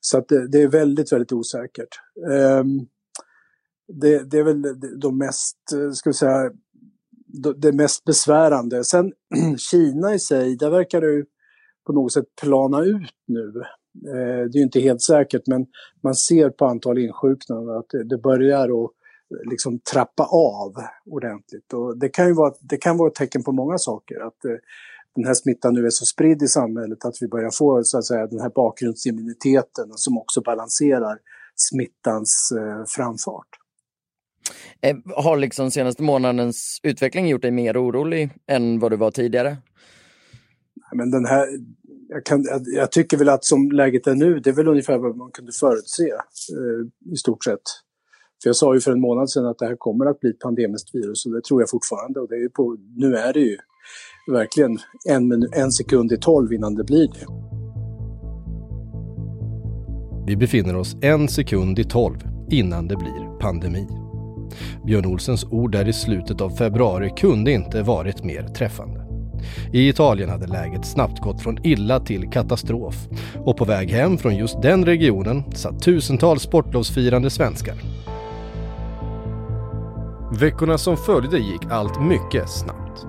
Så 0.01 0.19
att 0.19 0.29
det, 0.29 0.49
det 0.49 0.63
är 0.63 0.69
väldigt, 0.69 1.13
väldigt 1.13 1.33
osäkert. 1.33 1.89
Ehm, 2.31 2.87
det, 3.93 4.31
det, 4.31 4.39
är 4.39 4.43
väl 4.43 4.63
de 5.01 5.19
mest, 5.19 5.59
ska 5.95 6.11
vi 6.11 6.15
säga, 6.15 6.51
det 7.57 7.73
mest 7.73 8.05
besvärande. 8.05 8.85
Sen 8.85 9.13
Kina 9.59 10.15
i 10.15 10.19
sig, 10.19 10.57
där 10.57 10.71
verkar 10.71 11.01
det 11.01 11.25
på 11.87 11.93
något 11.93 12.13
sätt 12.13 12.25
plana 12.43 12.85
ut 12.85 13.15
nu. 13.27 13.63
Eh, 14.07 14.45
det 14.53 14.59
är 14.59 14.63
inte 14.63 14.81
helt 14.81 15.03
säkert 15.03 15.43
men 15.47 15.67
man 16.03 16.15
ser 16.15 16.51
på 16.51 16.67
antal 16.67 16.99
insjuknade 16.99 17.79
att 17.79 17.91
det 18.11 18.19
börjar 18.19 18.65
att 18.65 18.71
eh, 18.71 19.51
liksom 19.51 19.79
trappa 19.93 20.25
av 20.25 20.75
ordentligt. 21.07 21.73
Och 21.73 21.99
det 21.99 22.09
kan 22.09 22.27
ju 22.27 22.33
vara, 22.33 22.55
det 22.61 22.77
kan 22.77 22.97
vara 22.97 23.09
ett 23.09 23.15
tecken 23.15 23.45
på 23.45 23.53
många 23.53 23.79
saker. 23.79 24.27
Att 24.27 24.45
eh, 24.45 24.57
den 25.15 25.25
här 25.25 25.35
smittan 25.35 25.75
nu 25.75 25.87
är 25.87 25.91
så 25.91 26.05
spridd 26.05 26.43
i 26.43 26.49
samhället 26.49 27.05
att 27.05 27.15
vi 27.21 27.29
börjar 27.29 27.51
få 27.51 27.85
så 27.85 27.99
att 27.99 28.05
säga, 28.05 28.27
den 28.27 28.41
här 28.41 28.53
bakgrundsimmuniteten 28.55 29.89
som 29.95 30.19
också 30.19 30.41
balanserar 30.41 31.19
smittans 31.57 32.53
framfart. 32.97 33.58
Eh, 34.81 34.97
har 35.17 35.37
liksom 35.37 35.71
senaste 35.71 36.03
månadens 36.03 36.81
utveckling 36.83 37.29
gjort 37.29 37.43
dig 37.43 37.51
mer 37.51 37.83
orolig 37.83 38.31
än 38.47 38.79
vad 38.79 38.93
du 38.93 38.97
var 38.97 39.11
tidigare? 39.11 39.57
Men 40.93 41.11
den 41.11 41.25
här, 41.25 41.47
jag, 42.09 42.25
kan, 42.25 42.45
jag, 42.77 42.93
tycker 42.93 43.17
väl 43.17 43.29
att 43.29 43.45
som 43.45 43.71
läget 43.71 44.07
är 44.07 44.15
nu, 44.15 44.41
det 44.41 44.51
är 44.51 44.55
väl 44.55 44.69
ungefär 44.69 44.99
vad 44.99 45.17
man 45.17 45.31
kunde 45.31 45.53
förutse 45.53 46.09
eh, 46.09 47.13
i 47.13 47.17
stort 47.17 47.45
sett. 47.45 47.63
För 48.43 48.49
jag 48.49 48.57
sa 48.57 48.75
ju 48.75 48.81
för 48.81 48.93
en 48.93 49.01
månad 49.01 49.31
sedan 49.31 49.47
att 49.47 49.59
det 49.59 49.67
här 49.67 49.77
kommer 49.77 50.07
att 50.07 50.21
bli 50.21 50.31
ett 50.31 50.39
pandemiskt 50.39 50.95
virus 50.95 51.27
och 51.27 51.33
det 51.33 51.45
tror 51.45 51.63
jag 51.63 51.71
fortfarande. 51.71 52.21
Och 52.21 52.29
det 52.29 52.37
är 52.37 52.49
på, 52.49 52.77
nu 52.97 53.17
är 53.17 53.33
det 53.33 53.41
ju 53.41 53.57
verkligen 54.33 54.79
en, 55.09 55.49
en 55.53 55.73
sekund 55.73 56.13
i 56.13 56.17
tolv 56.17 56.53
innan 56.53 56.75
det 56.75 56.85
blir 56.85 57.09
det. 57.09 57.27
Vi 60.27 60.37
befinner 60.37 60.77
oss 60.77 60.97
en 61.03 61.29
sekund 61.29 61.79
i 61.79 61.85
tolv 61.85 62.19
innan 62.51 62.89
det 62.89 62.97
blir 62.97 63.39
pandemi. 63.39 64.08
Björn 64.85 65.07
Olsens 65.07 65.45
ord 65.45 65.73
där 65.73 65.89
i 65.89 65.93
slutet 65.93 66.41
av 66.41 66.51
februari 66.51 67.13
kunde 67.17 67.53
inte 67.53 67.83
varit 67.83 68.25
mer 68.25 68.43
träffande. 68.43 69.05
I 69.73 69.89
Italien 69.89 70.31
hade 70.31 70.47
läget 70.47 70.87
snabbt 70.87 71.21
gått 71.21 71.43
från 71.43 71.67
illa 71.67 72.01
till 72.01 72.31
katastrof 72.31 73.09
och 73.45 73.57
på 73.57 73.65
väg 73.65 73.91
hem 73.91 74.19
från 74.19 74.37
just 74.37 74.63
den 74.63 74.85
regionen 74.85 75.45
satt 75.55 75.83
tusentals 75.83 76.43
sportlovsfirande 76.43 77.31
svenskar. 77.31 77.75
Veckorna 80.41 80.79
som 80.79 80.97
följde 80.97 81.39
gick 81.39 81.65
allt 81.71 82.03
mycket 82.03 82.49
snabbt. 82.49 83.07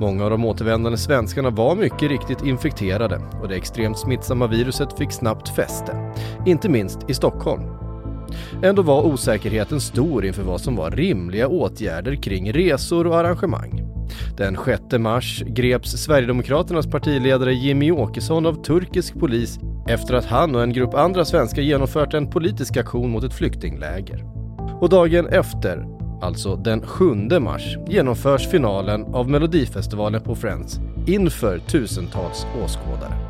Många 0.00 0.24
av 0.24 0.30
de 0.30 0.44
återvändande 0.44 0.98
svenskarna 0.98 1.50
var 1.50 1.76
mycket 1.76 2.10
riktigt 2.10 2.44
infekterade 2.44 3.20
och 3.42 3.48
det 3.48 3.56
extremt 3.56 3.98
smittsamma 3.98 4.46
viruset 4.46 4.98
fick 4.98 5.12
snabbt 5.12 5.48
fäste. 5.48 6.12
Inte 6.46 6.68
minst 6.68 6.98
i 7.10 7.14
Stockholm 7.14 7.62
Ändå 8.62 8.82
var 8.82 9.02
osäkerheten 9.02 9.80
stor 9.80 10.24
inför 10.24 10.42
vad 10.42 10.60
som 10.60 10.76
var 10.76 10.90
rimliga 10.90 11.48
åtgärder 11.48 12.14
kring 12.14 12.52
resor 12.52 13.06
och 13.06 13.18
arrangemang. 13.18 13.82
Den 14.36 14.58
6 14.64 14.82
mars 14.98 15.42
greps 15.46 15.90
Sverigedemokraternas 15.90 16.86
partiledare 16.86 17.54
Jimmy 17.54 17.90
Åkesson 17.90 18.46
av 18.46 18.62
turkisk 18.62 19.14
polis 19.14 19.58
efter 19.88 20.14
att 20.14 20.24
han 20.24 20.54
och 20.54 20.62
en 20.62 20.72
grupp 20.72 20.94
andra 20.94 21.24
svenskar 21.24 21.62
genomfört 21.62 22.14
en 22.14 22.30
politisk 22.30 22.76
aktion 22.76 23.10
mot 23.10 23.24
ett 23.24 23.34
flyktingläger. 23.34 24.24
Och 24.80 24.88
dagen 24.88 25.26
efter, 25.26 25.86
alltså 26.22 26.56
den 26.56 26.82
7 26.86 27.14
mars, 27.40 27.76
genomförs 27.88 28.48
finalen 28.48 29.04
av 29.04 29.30
Melodifestivalen 29.30 30.20
på 30.20 30.34
Friends 30.34 30.80
inför 31.06 31.58
tusentals 31.58 32.46
åskådare. 32.64 33.25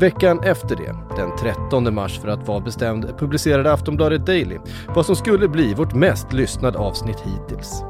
Veckan 0.00 0.40
efter 0.40 0.76
det, 0.76 0.94
den 1.16 1.36
13 1.36 1.94
mars 1.94 2.20
för 2.20 2.28
att 2.28 2.48
vara 2.48 2.60
bestämd, 2.60 3.18
publicerade 3.18 3.72
Aftonbladet 3.72 4.26
Daily 4.26 4.58
vad 4.88 5.06
som 5.06 5.16
skulle 5.16 5.48
bli 5.48 5.74
vårt 5.74 5.94
mest 5.94 6.32
lyssnade 6.32 6.78
avsnitt 6.78 7.20
hittills. 7.20 7.82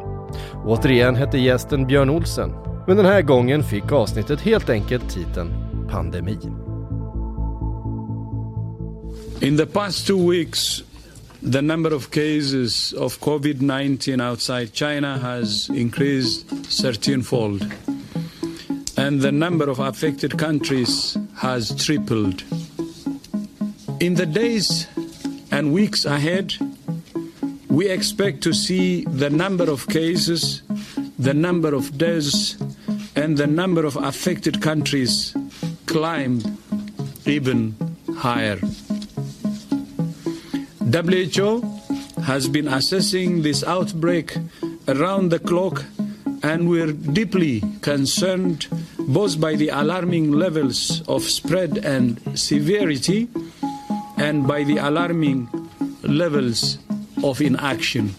Återigen 0.65 1.17
hette 1.17 1.39
gästen 1.39 1.87
Björn 1.87 2.11
Olsen, 2.11 2.51
men 2.87 2.97
den 2.97 3.07
här 3.07 3.23
gången 3.23 3.63
fick 3.63 3.93
avsnittet 3.93 4.41
helt 4.41 4.71
enkelt 4.71 5.11
titeln 5.11 5.51
Pandemi. 5.91 6.39
In 9.41 9.57
the 9.57 9.67
past 9.67 10.07
two 10.07 10.31
weeks 10.31 10.83
the 11.53 11.61
number 11.61 11.95
of 11.95 12.11
cases 12.11 12.93
of 12.93 13.19
COVID-19 13.21 14.31
outside 14.31 14.73
China 14.73 15.19
has 15.19 15.71
increased 15.71 16.51
13-fold. 16.51 17.65
and 18.97 19.21
the 19.21 19.33
number 19.33 19.69
of 19.69 19.81
affected 19.81 20.39
countries 20.39 21.17
has 21.37 21.75
tripled. 21.85 22.43
In 24.01 24.15
the 24.15 24.27
days 24.27 24.87
and 25.51 25.73
weeks 25.73 26.05
ahead, 26.05 26.55
we 27.69 27.89
expect 27.89 28.43
to 28.43 28.53
see 28.53 29.05
the 29.05 29.31
number 29.31 29.71
of 29.71 29.89
cases, 29.89 30.63
the 31.19 31.35
number 31.35 31.75
of 31.75 31.99
deaths, 31.99 32.57
and 33.17 33.37
the 33.37 33.47
number 33.47 33.85
of 33.85 33.97
affected 33.97 34.61
countries 34.63 35.35
climb 35.87 36.41
even 37.27 37.75
higher. 38.17 38.59
WHO 40.93 41.63
has 42.23 42.49
been 42.49 42.69
assessing 42.69 43.43
this 43.43 43.65
outbreak 43.65 44.37
around 44.89 45.31
the 45.31 45.39
clock, 45.39 45.85
and 46.43 46.69
we're 46.69 46.93
deeply 46.93 47.63
concerned 47.81 48.67
both 49.09 49.41
by 49.41 49.57
the 49.57 49.69
alarming 49.69 50.33
levels 50.33 51.03
of 51.09 51.23
spread 51.23 51.79
and 51.85 52.21
severity 52.35 53.29
and 54.17 54.47
by 54.47 54.65
the 54.65 54.79
alarming 54.79 55.49
levels 56.03 56.79
of 57.23 57.41
inaction. 57.41 58.15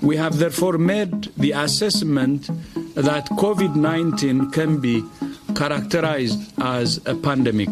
We 0.00 0.16
have 0.16 0.38
therefore 0.38 0.78
made 0.78 1.28
the 1.36 1.52
assessment 1.52 2.48
that 2.94 3.26
COVID 3.30 3.76
19 3.76 4.50
can 4.50 4.80
be 4.80 5.02
characterized 5.54 6.40
as 6.58 7.00
a 7.06 7.14
pandemic. 7.14 7.70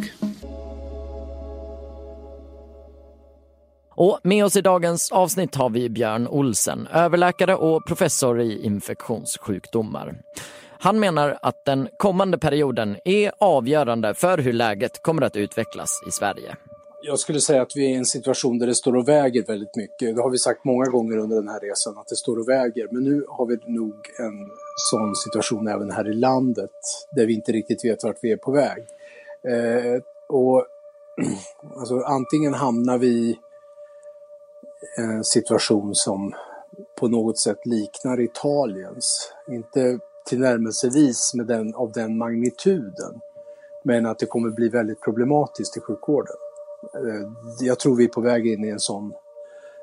Och 3.95 4.21
med 4.23 4.45
oss 4.45 4.57
i 4.57 4.61
dagens 4.61 5.13
avsnitt 5.13 5.55
har 5.55 5.71
vi 5.71 5.89
Björn 5.89 6.29
Olsen, 6.29 6.87
överläkare 6.87 7.55
och 7.55 7.87
professor 7.87 8.41
i 8.41 8.65
infektionssjukdomar. 8.65 10.15
Han 10.83 11.01
menar 11.01 11.39
att 11.43 11.65
den 11.65 11.89
kommande 11.97 12.39
perioden 12.39 12.97
är 13.05 13.33
avgörande 13.39 14.15
för 14.15 14.39
hur 14.39 14.53
läget 14.53 15.03
kommer 15.03 15.23
att 15.23 15.37
utvecklas 15.37 16.03
i 16.09 16.11
Sverige. 16.11 16.57
Jag 17.03 17.19
skulle 17.19 17.41
säga 17.41 17.63
att 17.63 17.77
vi 17.77 17.85
är 17.85 17.89
i 17.89 17.95
en 17.95 18.05
situation 18.05 18.59
där 18.59 18.67
det 18.67 18.75
står 18.75 18.97
och 18.97 19.09
väger 19.09 19.47
väldigt 19.47 19.77
mycket. 19.77 20.17
Det 20.17 20.23
har 20.23 20.31
vi 20.31 20.39
sagt 20.39 20.65
många 20.65 20.85
gånger 20.85 21.19
under 21.19 21.37
den 21.37 21.49
här 21.49 21.61
resan, 21.61 21.99
att 21.99 22.07
det 22.09 22.17
står 22.17 22.39
och 22.39 22.49
väger. 22.49 22.89
Men 22.91 23.05
nu 23.05 23.25
har 23.29 23.47
vi 23.47 23.59
nog 23.67 23.95
en 24.19 24.51
sån 24.91 25.15
situation 25.15 25.69
även 25.69 25.91
här 25.91 26.11
i 26.11 26.15
landet, 26.15 26.71
där 27.17 27.27
vi 27.27 27.35
inte 27.35 27.53
riktigt 27.53 27.85
vet 27.85 28.05
vart 28.05 28.19
vi 28.21 28.33
är 28.33 28.37
på 28.37 28.53
väg. 28.53 28.87
Eh, 29.49 30.03
och 30.29 30.67
alltså, 31.77 32.01
antingen 32.01 32.55
hamnar 32.55 32.99
vi 32.99 33.07
i 33.07 33.39
en 34.97 35.25
situation 35.25 35.95
som 35.95 36.35
på 37.01 37.09
något 37.09 37.39
sätt 37.39 37.67
liknar 37.67 38.21
Italiens. 38.21 39.33
Inte 39.49 39.99
tillnärmelsevis 40.25 41.35
med 41.35 41.47
den, 41.47 41.75
av 41.75 41.93
den 41.93 42.19
magnituden, 42.19 43.21
men 43.85 44.07
att 44.07 44.19
det 44.19 44.27
kommer 44.27 44.51
bli 44.51 44.69
väldigt 44.69 45.01
problematiskt 45.01 45.77
i 45.77 45.81
sjukvården. 45.81 46.37
Eh, 46.95 47.29
jag 47.61 47.79
tror 47.79 47.97
vi 47.97 48.05
är 48.05 48.09
på 48.09 48.21
väg 48.21 48.47
in 48.47 48.65
i 48.65 48.69
en 48.69 48.81
sån, 48.81 49.13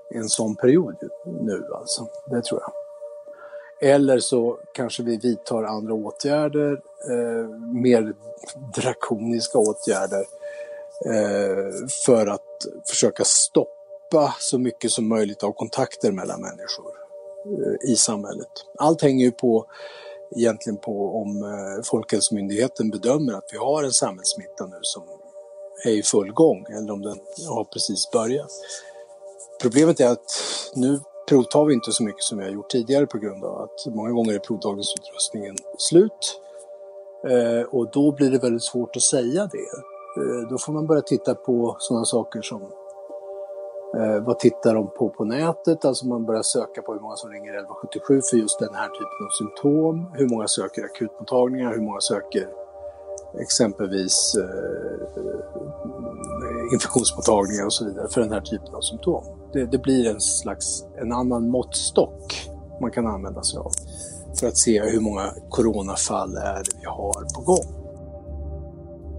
en 0.10 0.30
sån 0.30 0.56
period 0.56 0.95
nu 1.26 1.63
alltså. 1.73 2.08
Det 2.30 2.41
tror 2.41 2.62
jag. 2.62 2.71
Eller 3.82 4.19
så 4.19 4.60
kanske 4.73 5.04
vi 5.04 5.17
vidtar 5.17 5.63
andra 5.63 5.93
åtgärder, 5.93 6.82
eh, 7.10 7.50
mer 7.60 8.13
drakoniska 8.76 9.58
åtgärder, 9.58 10.26
eh, 11.06 11.88
för 12.06 12.28
att 12.28 12.67
försöka 12.89 13.23
stoppa 13.23 14.36
så 14.39 14.60
mycket 14.60 14.91
som 14.91 15.10
möjligt 15.10 15.43
av 15.43 15.52
kontakter 15.52 16.12
mellan 16.12 16.41
människor 16.41 16.91
eh, 17.45 17.91
i 17.91 17.95
samhället. 17.95 18.52
Allt 18.78 19.02
hänger 19.02 19.26
ju 19.26 19.32
på 19.32 19.65
egentligen 20.36 20.78
på 20.78 21.22
om 21.22 21.44
eh, 21.44 21.84
Folkhälsomyndigheten 21.84 22.90
bedömer 22.90 23.34
att 23.34 23.50
vi 23.52 23.58
har 23.58 23.84
en 23.84 23.92
samhällssmitta 23.92 24.66
nu 24.66 24.80
som 24.82 25.04
är 25.86 25.92
i 25.92 26.04
full 26.04 26.34
gång 26.34 26.66
eller 26.78 26.94
om 26.94 27.02
den 27.02 27.18
har 27.48 27.63
precis 27.63 28.12
börjat. 28.12 28.52
Problemet 29.62 30.00
är 30.00 30.12
att 30.12 30.26
nu 30.76 31.00
provtar 31.30 31.66
vi 31.66 31.74
inte 31.74 31.92
så 31.92 32.04
mycket 32.04 32.24
som 32.24 32.38
vi 32.38 32.44
har 32.44 32.52
gjort 32.52 32.70
tidigare 32.70 33.06
på 33.06 33.18
grund 33.18 33.44
av 33.44 33.62
att 33.62 33.96
många 33.96 34.12
gånger 34.12 34.34
är 34.34 34.40
provtagningsutrustningen 34.40 35.56
slut. 35.78 36.42
Eh, 37.30 37.62
och 37.62 37.92
då 37.92 38.12
blir 38.12 38.32
det 38.32 38.40
väldigt 38.40 38.63
svårt 38.63 38.96
att 38.96 39.02
säga 39.02 39.50
det. 39.52 39.70
Eh, 40.22 40.50
då 40.50 40.58
får 40.58 40.74
man 40.74 40.88
börja 40.88 41.02
titta 41.02 41.36
på 41.36 41.76
sådana 41.80 42.06
saker 42.06 42.42
som 42.42 42.72
eh, 43.95 44.23
vad 44.26 44.39
tittar 44.39 44.76
de 44.76 44.88
på 44.88 45.10
på 45.10 45.26
nätet? 45.26 45.86
Alltså 45.86 46.08
man 46.08 46.26
börjar 46.26 46.41
söka 46.41 46.82
på 46.82 46.93
hur 46.93 47.00
många 47.00 47.15
som 47.15 47.32
ringer 47.32 47.54
1177 47.54 48.21
för 48.30 48.38
just 48.38 48.60
den 48.60 48.76
här 48.76 48.88
typen 48.88 49.26
av 49.28 49.32
symptom. 49.39 50.12
Hur 50.13 50.30
många 50.30 50.47
söker 50.47 50.84
akutmottagningar? 50.84 51.71
Hur 51.73 51.82
många 51.82 52.00
söker 52.00 52.47
exempelvis 53.39 54.36
eh, 54.36 55.08
infektionsmottagningar 56.73 57.65
och 57.65 57.73
så 57.73 57.86
vidare 57.86 58.08
för 58.10 58.21
den 58.21 58.32
här 58.32 58.41
typen 58.41 58.76
av 58.76 58.82
symptom. 58.82 59.23
Det, 59.54 59.65
det, 59.65 59.78
blir 59.78 60.10
en 60.10 60.21
slags 60.21 60.86
en 61.02 61.12
annan 61.12 61.50
måttstock 61.50 62.50
man 62.82 62.91
kan 62.91 63.08
använda 63.08 63.43
sig 63.43 63.60
av 63.60 63.71
för 64.39 64.47
att 64.47 64.58
se 64.58 64.82
hur 64.82 65.00
många 65.00 65.34
coronafall 65.50 66.36
är 66.36 66.63
det 66.63 66.71
vi 66.80 66.86
har 66.86 67.36
på 67.36 67.41
gång. 67.41 67.78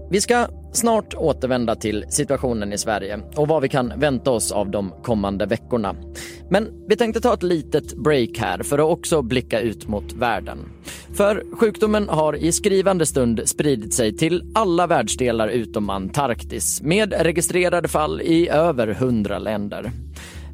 Vi 0.09 0.21
ska 0.21 0.47
snart 0.71 1.13
återvända 1.13 1.75
till 1.75 2.05
situationen 2.09 2.73
i 2.73 2.77
Sverige 2.77 3.19
och 3.35 3.47
vad 3.47 3.61
vi 3.61 3.69
kan 3.69 3.93
vänta 3.95 4.31
oss 4.31 4.51
av 4.51 4.69
de 4.69 4.93
kommande 5.03 5.45
veckorna. 5.45 5.95
Men 6.49 6.67
vi 6.87 6.95
tänkte 6.95 7.21
ta 7.21 7.33
ett 7.33 7.43
litet 7.43 7.93
break 7.93 8.37
här 8.37 8.63
för 8.63 8.79
att 8.79 8.91
också 8.91 9.21
blicka 9.21 9.59
ut 9.59 9.87
mot 9.87 10.13
världen. 10.13 10.59
För 11.13 11.43
sjukdomen 11.59 12.09
har 12.09 12.35
i 12.35 12.51
skrivande 12.51 13.05
stund 13.05 13.41
spridit 13.45 13.93
sig 13.93 14.17
till 14.17 14.51
alla 14.55 14.87
världsdelar 14.87 15.47
utom 15.47 15.89
Antarktis 15.89 16.81
med 16.81 17.13
registrerade 17.19 17.87
fall 17.87 18.21
i 18.21 18.49
över 18.49 18.87
hundra 18.87 19.39
länder. 19.39 19.91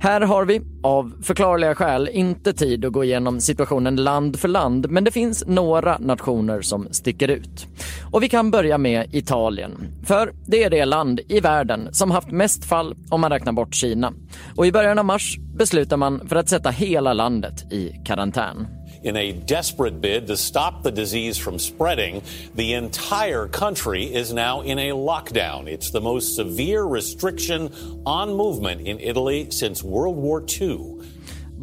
Här 0.05 0.21
har 0.21 0.45
vi, 0.45 0.61
av 0.83 1.13
förklarliga 1.23 1.75
skäl, 1.75 2.09
inte 2.13 2.53
tid 2.53 2.85
att 2.85 2.91
gå 2.91 3.03
igenom 3.03 3.41
situationen 3.41 3.95
land 3.95 4.39
för 4.39 4.47
land, 4.47 4.89
men 4.89 5.03
det 5.03 5.11
finns 5.11 5.43
några 5.47 5.97
nationer 5.97 6.61
som 6.61 6.87
sticker 6.91 7.27
ut. 7.27 7.67
Och 8.11 8.23
vi 8.23 8.29
kan 8.29 8.51
börja 8.51 8.77
med 8.77 9.15
Italien. 9.15 9.71
För 10.03 10.33
det 10.47 10.63
är 10.63 10.69
det 10.69 10.85
land 10.85 11.19
i 11.27 11.39
världen 11.39 11.89
som 11.91 12.11
haft 12.11 12.31
mest 12.31 12.65
fall 12.65 12.95
om 13.09 13.21
man 13.21 13.31
räknar 13.31 13.53
bort 13.53 13.75
Kina. 13.75 14.13
Och 14.55 14.65
i 14.65 14.71
början 14.71 14.99
av 14.99 15.05
mars 15.05 15.37
beslutar 15.57 15.97
man 15.97 16.27
för 16.27 16.35
att 16.35 16.49
sätta 16.49 16.69
hela 16.69 17.13
landet 17.13 17.73
i 17.73 17.91
karantän. 18.05 18.67
In 19.05 19.15
a 19.17 19.33
desperate 19.33 20.01
bid 20.01 20.25
to 20.27 20.35
stop 20.35 20.81
the 20.81 20.89
disease 20.89 21.37
from 21.37 21.59
spreading, 21.59 22.23
the 22.55 22.73
entire 22.73 23.47
country 23.47 24.11
is 24.11 24.33
now 24.33 24.61
in 24.61 24.79
a 24.79 24.93
lockdown. 24.93 25.67
It's 25.67 25.91
the 25.91 26.01
most 26.01 26.35
severe 26.35 26.83
restriction 26.83 27.71
on 28.03 28.33
movement 28.33 28.81
in 28.81 28.99
Italy 28.99 29.51
since 29.51 29.83
World 29.83 30.17
War 30.17 30.43
II. 30.59 30.95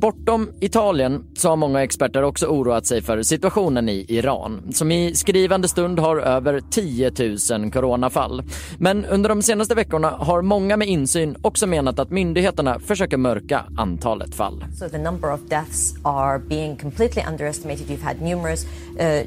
Bortom 0.02 0.52
Italien 0.60 1.24
så 1.34 1.48
har 1.48 1.56
många 1.56 1.82
experter 1.82 2.22
också 2.22 2.46
oroat 2.46 2.86
sig 2.86 3.02
för 3.02 3.22
situationen 3.22 3.88
i 3.88 4.04
Iran 4.08 4.72
som 4.72 4.92
i 4.92 5.14
skrivande 5.14 5.68
stund 5.68 5.98
har 5.98 6.16
över 6.16 6.60
10 6.70 7.12
000 7.60 7.70
coronafall. 7.70 8.42
Men 8.78 9.04
under 9.04 9.28
de 9.28 9.42
senaste 9.42 9.74
veckorna 9.74 10.10
har 10.10 10.42
många 10.42 10.76
med 10.76 10.88
insyn 10.88 11.36
också 11.42 11.66
menat 11.66 11.98
att 11.98 12.10
myndigheterna 12.10 12.78
försöker 12.78 13.16
mörka 13.16 13.64
antalet 13.76 14.34
fall. 14.34 14.64
So 14.78 14.88
the 14.88 14.98
number 14.98 15.32
of 15.32 15.40
deaths 15.48 15.94
are 16.02 16.38
being 16.38 16.76
completely 16.76 17.22
underestimated. 17.28 17.86
You've 17.86 18.04
had 18.04 18.22
numerous 18.22 18.64
uh, 18.64 19.22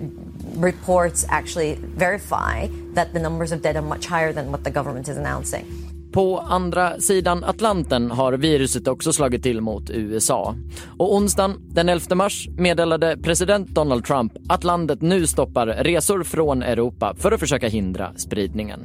reports 0.61 1.25
actually 1.29 1.77
verify 1.97 2.67
that 2.95 3.13
the 3.13 3.19
numbers 3.19 3.51
of 3.51 3.61
dead 3.61 3.75
are 3.75 3.87
much 3.87 4.05
higher 4.07 4.33
than 4.33 4.51
what 4.51 4.63
the 4.63 4.71
government 4.71 5.07
is 5.07 5.17
announcing. 5.17 5.84
På 6.15 6.39
andra 6.39 6.99
sidan 6.99 7.43
Atlanten 7.43 8.11
har 8.11 8.33
viruset 8.33 8.87
också 8.87 9.13
slagit 9.13 9.43
till 9.43 9.61
mot 9.61 9.89
USA. 9.89 10.55
Och 10.97 11.15
onsdagen 11.15 11.57
den 11.69 11.89
11 11.89 12.15
mars 12.15 12.49
meddelade 12.57 13.17
president 13.17 13.69
Donald 13.69 14.05
Trump 14.05 14.33
att 14.49 14.63
landet 14.63 15.01
nu 15.01 15.27
stoppar 15.27 15.67
resor 15.67 16.23
från 16.23 16.63
Europa 16.63 17.15
för 17.17 17.31
att 17.31 17.39
försöka 17.39 17.67
hindra 17.67 18.13
spridningen. 18.17 18.79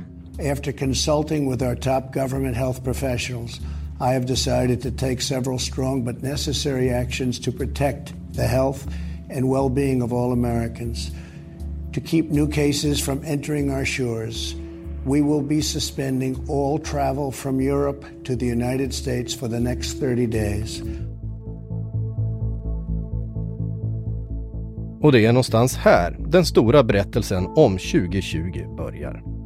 After 0.53 0.73
consulting 0.73 1.51
with 1.51 1.65
our 1.65 1.75
top 1.75 2.15
government 2.15 2.57
health 2.57 2.85
professionals, 2.85 3.61
I 4.01 4.15
have 4.15 4.27
decided 4.27 4.83
to 4.83 4.91
take 4.91 5.21
several 5.21 5.59
strong 5.59 6.05
but 6.05 6.23
necessary 6.23 6.91
actions 6.91 7.41
to 7.41 7.53
protect 7.53 8.15
the 8.35 8.47
health 8.47 8.87
and 9.37 9.53
well-being 9.53 10.03
of 10.03 10.13
all 10.13 10.33
Americans, 10.33 11.11
to 11.95 12.01
keep 12.01 12.31
new 12.31 12.49
cases 12.49 13.05
from 13.05 13.21
entering 13.25 13.71
our 13.71 13.85
shores 13.85 14.60
we 15.07 15.21
will 15.21 15.43
be 15.43 15.63
suspending 15.63 16.37
all 16.49 16.79
travel 16.79 17.33
from 17.33 17.61
Europe 17.61 18.05
to 18.25 18.37
the 18.37 18.47
United 18.47 18.95
States 18.95 19.35
for 19.37 19.49
the 19.49 19.61
next 19.61 20.01
30 20.01 20.27
days. 20.27 20.83
Och 25.03 25.13
det 25.13 25.27
är 25.27 25.33
någonstans 25.33 25.77
här 25.77 26.17
den 26.19 26.45
stora 26.45 26.85
berättelsen 26.85 27.47
om 27.47 27.79
2020 27.79 28.77
börjar. 28.77 29.40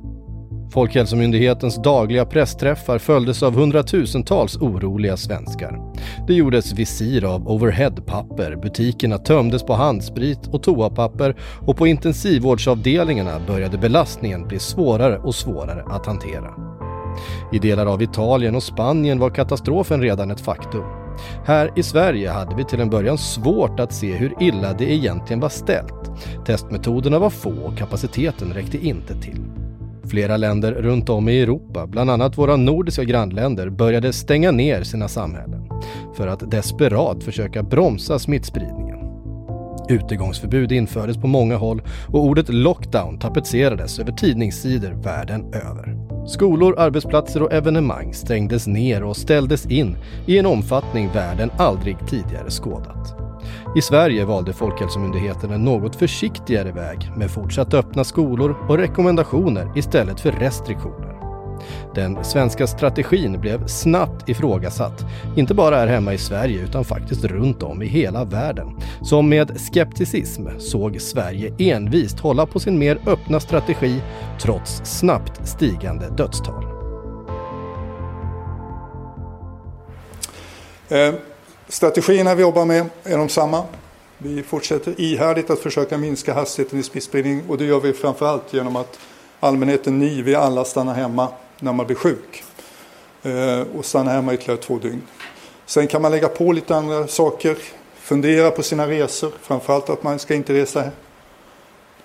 Folkhälsomyndighetens 0.74 1.82
dagliga 1.82 2.24
pressträffar 2.24 2.98
följdes 2.98 3.42
av 3.42 3.54
hundratusentals 3.54 4.56
oroliga 4.56 5.16
svenskar. 5.16 5.80
Det 6.26 6.34
gjordes 6.34 6.72
visir 6.72 7.24
av 7.24 7.48
overheadpapper, 7.48 8.56
butikerna 8.56 9.18
tömdes 9.18 9.62
på 9.62 9.74
handsprit 9.74 10.46
och 10.52 10.62
toapapper 10.62 11.36
och 11.66 11.76
på 11.76 11.86
intensivvårdsavdelningarna 11.86 13.40
började 13.46 13.78
belastningen 13.78 14.48
bli 14.48 14.58
svårare 14.58 15.18
och 15.18 15.34
svårare 15.34 15.84
att 15.86 16.06
hantera. 16.06 16.54
I 17.52 17.58
delar 17.58 17.86
av 17.86 18.02
Italien 18.02 18.56
och 18.56 18.62
Spanien 18.62 19.18
var 19.18 19.30
katastrofen 19.30 20.00
redan 20.00 20.30
ett 20.30 20.40
faktum. 20.40 20.84
Här 21.44 21.70
i 21.76 21.82
Sverige 21.82 22.30
hade 22.30 22.56
vi 22.56 22.64
till 22.64 22.80
en 22.80 22.90
början 22.90 23.18
svårt 23.18 23.80
att 23.80 23.92
se 23.92 24.12
hur 24.12 24.34
illa 24.40 24.72
det 24.72 24.92
egentligen 24.92 25.40
var 25.40 25.48
ställt. 25.48 26.10
Testmetoderna 26.46 27.18
var 27.18 27.30
få 27.30 27.52
och 27.64 27.78
kapaciteten 27.78 28.52
räckte 28.52 28.86
inte 28.86 29.20
till. 29.20 29.63
Flera 30.08 30.36
länder 30.36 30.72
runt 30.72 31.08
om 31.08 31.28
i 31.28 31.40
Europa, 31.40 31.86
bland 31.86 32.10
annat 32.10 32.38
våra 32.38 32.56
nordiska 32.56 33.04
grannländer, 33.04 33.70
började 33.70 34.12
stänga 34.12 34.50
ner 34.50 34.82
sina 34.82 35.08
samhällen 35.08 35.68
för 36.16 36.26
att 36.26 36.50
desperat 36.50 37.24
försöka 37.24 37.62
bromsa 37.62 38.18
smittspridningen. 38.18 38.98
Utegångsförbud 39.88 40.72
infördes 40.72 41.16
på 41.16 41.26
många 41.26 41.56
håll 41.56 41.82
och 42.08 42.24
ordet 42.24 42.48
lockdown 42.48 43.18
tapetserades 43.18 43.98
över 43.98 44.12
tidningssidor 44.12 44.90
världen 44.90 45.44
över. 45.44 45.96
Skolor, 46.26 46.78
arbetsplatser 46.78 47.42
och 47.42 47.52
evenemang 47.52 48.14
stängdes 48.14 48.66
ner 48.66 49.02
och 49.02 49.16
ställdes 49.16 49.66
in 49.66 49.96
i 50.26 50.38
en 50.38 50.46
omfattning 50.46 51.10
världen 51.14 51.50
aldrig 51.56 51.96
tidigare 52.08 52.50
skådat. 52.50 53.16
I 53.76 53.82
Sverige 53.82 54.24
valde 54.24 54.52
Folkhälsomyndigheten 54.52 55.50
en 55.50 55.64
något 55.64 55.96
försiktigare 55.96 56.72
väg 56.72 57.10
med 57.16 57.30
fortsatt 57.30 57.74
öppna 57.74 58.04
skolor 58.04 58.56
och 58.68 58.78
rekommendationer 58.78 59.72
istället 59.74 60.20
för 60.20 60.32
restriktioner. 60.32 61.14
Den 61.94 62.24
svenska 62.24 62.66
strategin 62.66 63.40
blev 63.40 63.66
snabbt 63.66 64.28
ifrågasatt, 64.28 65.04
inte 65.36 65.54
bara 65.54 65.76
här 65.76 65.86
hemma 65.86 66.14
i 66.14 66.18
Sverige 66.18 66.62
utan 66.62 66.84
faktiskt 66.84 67.24
runt 67.24 67.62
om 67.62 67.82
i 67.82 67.86
hela 67.86 68.24
världen, 68.24 68.76
som 69.02 69.28
med 69.28 69.60
skepticism 69.60 70.48
såg 70.58 71.00
Sverige 71.00 71.54
envist 71.58 72.20
hålla 72.20 72.46
på 72.46 72.60
sin 72.60 72.78
mer 72.78 72.98
öppna 73.06 73.40
strategi 73.40 74.02
trots 74.40 74.82
snabbt 74.84 75.48
stigande 75.48 76.10
dödstal. 76.16 76.64
Eh, 80.88 81.14
strategierna 81.74 82.34
vi 82.34 82.42
jobbar 82.42 82.64
med 82.64 82.86
är 83.04 83.18
de 83.18 83.28
samma. 83.28 83.62
Vi 84.18 84.42
fortsätter 84.42 85.00
ihärdigt 85.00 85.50
att 85.50 85.58
försöka 85.58 85.98
minska 85.98 86.34
hastigheten 86.34 86.78
i 86.78 86.82
smittspridning 86.82 87.42
och 87.48 87.58
det 87.58 87.64
gör 87.64 87.80
vi 87.80 87.92
framförallt 87.92 88.52
genom 88.52 88.76
att 88.76 88.98
allmänheten, 89.40 89.98
ni, 89.98 90.22
vi 90.22 90.34
alla 90.34 90.64
stannar 90.64 90.94
hemma 90.94 91.28
när 91.58 91.72
man 91.72 91.86
blir 91.86 91.96
sjuk 91.96 92.44
eh, 93.22 93.76
och 93.76 93.84
stanna 93.84 94.10
hemma 94.10 94.34
ytterligare 94.34 94.60
två 94.60 94.78
dygn. 94.78 95.02
Sen 95.66 95.86
kan 95.86 96.02
man 96.02 96.10
lägga 96.10 96.28
på 96.28 96.52
lite 96.52 96.76
andra 96.76 97.06
saker, 97.06 97.56
fundera 97.96 98.50
på 98.50 98.62
sina 98.62 98.88
resor, 98.88 99.32
framförallt 99.42 99.90
att 99.90 100.02
man 100.02 100.18
ska 100.18 100.34
inte 100.34 100.52
resa 100.54 100.90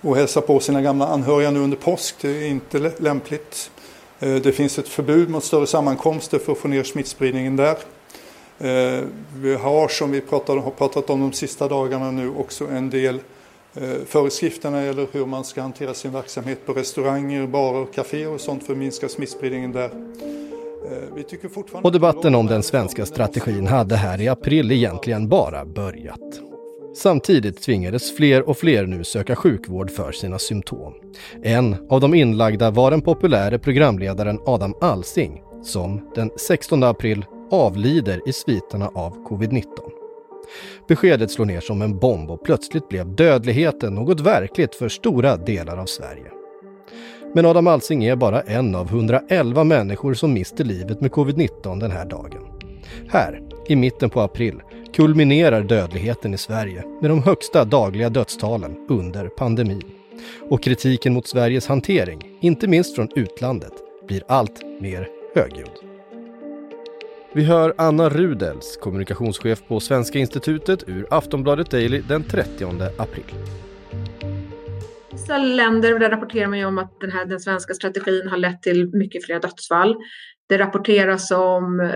och 0.00 0.16
hälsa 0.16 0.40
på 0.40 0.60
sina 0.60 0.82
gamla 0.82 1.06
anhöriga 1.06 1.50
nu 1.50 1.60
under 1.60 1.76
påsk, 1.76 2.14
det 2.20 2.28
är 2.28 2.46
inte 2.46 2.92
lämpligt. 2.98 3.70
Eh, 4.20 4.34
det 4.34 4.52
finns 4.52 4.78
ett 4.78 4.88
förbud 4.88 5.30
mot 5.30 5.44
större 5.44 5.66
sammankomster 5.66 6.38
för 6.38 6.52
att 6.52 6.58
få 6.58 6.68
ner 6.68 6.82
smittspridningen 6.82 7.56
där. 7.56 7.76
Eh, 8.60 9.04
vi 9.36 9.54
har, 9.54 9.88
som 9.88 10.10
vi 10.10 10.20
pratade, 10.20 10.60
har 10.60 10.70
pratat 10.70 11.10
om 11.10 11.20
de 11.20 11.32
sista 11.32 11.68
dagarna 11.68 12.10
nu, 12.10 12.30
också 12.30 12.66
en 12.66 12.90
del 12.90 13.20
Eh, 13.74 14.04
föreskrifterna 14.06 14.80
eller 14.80 15.06
hur 15.12 15.26
man 15.26 15.44
ska 15.44 15.62
hantera 15.62 15.94
sin 15.94 16.12
verksamhet 16.12 16.66
på 16.66 16.72
restauranger, 16.72 17.46
barer, 17.46 17.86
kaféer 17.94 18.28
och 18.34 18.40
sånt 18.40 18.64
för 18.64 18.72
att 18.72 18.78
minska 18.78 19.08
smittspridningen 19.08 19.72
där. 19.72 19.90
Eh, 20.90 21.82
och 21.82 21.92
debatten 21.92 22.34
om 22.34 22.46
den 22.46 22.62
svenska 22.62 23.06
strategin 23.06 23.66
hade 23.66 23.96
här 23.96 24.20
i 24.20 24.28
april 24.28 24.72
egentligen 24.72 25.28
bara 25.28 25.64
börjat. 25.64 26.40
Samtidigt 26.96 27.62
tvingades 27.62 28.16
fler 28.16 28.48
och 28.48 28.56
fler 28.56 28.86
nu 28.86 29.04
söka 29.04 29.36
sjukvård 29.36 29.90
för 29.90 30.12
sina 30.12 30.38
symptom. 30.38 30.94
En 31.42 31.76
av 31.90 32.00
de 32.00 32.14
inlagda 32.14 32.70
var 32.70 32.90
den 32.90 33.02
populäre 33.02 33.58
programledaren 33.58 34.40
Adam 34.46 34.74
Alsing 34.80 35.42
som 35.62 36.10
den 36.14 36.30
16 36.36 36.82
april 36.82 37.24
avlider 37.50 38.28
i 38.28 38.32
sviterna 38.32 38.90
av 38.94 39.26
covid-19. 39.28 39.64
Beskedet 40.88 41.30
slår 41.30 41.44
ner 41.44 41.60
som 41.60 41.82
en 41.82 41.98
bomb 41.98 42.30
och 42.30 42.44
plötsligt 42.44 42.88
blev 42.88 43.14
dödligheten 43.14 43.94
något 43.94 44.20
verkligt 44.20 44.74
för 44.74 44.88
stora 44.88 45.36
delar 45.36 45.76
av 45.76 45.86
Sverige. 45.86 46.30
Men 47.34 47.46
Adam 47.46 47.66
Alsing 47.66 48.04
är 48.04 48.16
bara 48.16 48.40
en 48.40 48.74
av 48.74 48.86
111 48.86 49.64
människor 49.64 50.14
som 50.14 50.32
mister 50.32 50.64
livet 50.64 51.00
med 51.00 51.10
covid-19 51.10 51.80
den 51.80 51.90
här 51.90 52.04
dagen. 52.04 52.46
Här, 53.08 53.42
i 53.66 53.76
mitten 53.76 54.10
på 54.10 54.20
april, 54.20 54.62
kulminerar 54.94 55.62
dödligheten 55.62 56.34
i 56.34 56.38
Sverige 56.38 56.84
med 57.00 57.10
de 57.10 57.22
högsta 57.22 57.64
dagliga 57.64 58.10
dödstalen 58.10 58.86
under 58.88 59.28
pandemin. 59.28 59.82
Och 60.48 60.62
kritiken 60.62 61.14
mot 61.14 61.26
Sveriges 61.26 61.66
hantering, 61.66 62.38
inte 62.40 62.68
minst 62.68 62.94
från 62.94 63.08
utlandet, 63.14 63.72
blir 64.08 64.22
allt 64.28 64.62
mer 64.80 65.08
högljudd. 65.34 65.89
Vi 67.32 67.44
hör 67.44 67.74
Anna 67.78 68.08
Rudels, 68.08 68.76
kommunikationschef 68.76 69.68
på 69.68 69.80
Svenska 69.80 70.18
institutet 70.18 70.88
ur 70.88 71.06
Aftonbladet 71.10 71.70
Daily 71.70 72.00
den 72.08 72.24
30 72.24 72.64
april. 72.98 73.24
Vissa 75.12 75.38
länder 75.38 75.98
där 75.98 76.10
rapporterar 76.10 76.46
man 76.46 76.58
ju 76.58 76.64
om 76.64 76.78
att 76.78 77.00
den, 77.00 77.12
här, 77.12 77.24
den 77.24 77.40
svenska 77.40 77.74
strategin 77.74 78.28
har 78.28 78.36
lett 78.36 78.62
till 78.62 78.90
mycket 78.92 79.24
fler 79.24 79.40
dödsfall. 79.40 79.96
Det 80.48 80.58
rapporteras 80.58 81.30
om 81.30 81.80
eh, 81.80 81.90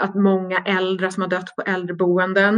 att 0.00 0.14
många 0.14 0.58
äldre 0.58 1.10
som 1.10 1.22
har 1.22 1.30
dött 1.30 1.56
på 1.56 1.62
äldreboenden. 1.62 2.56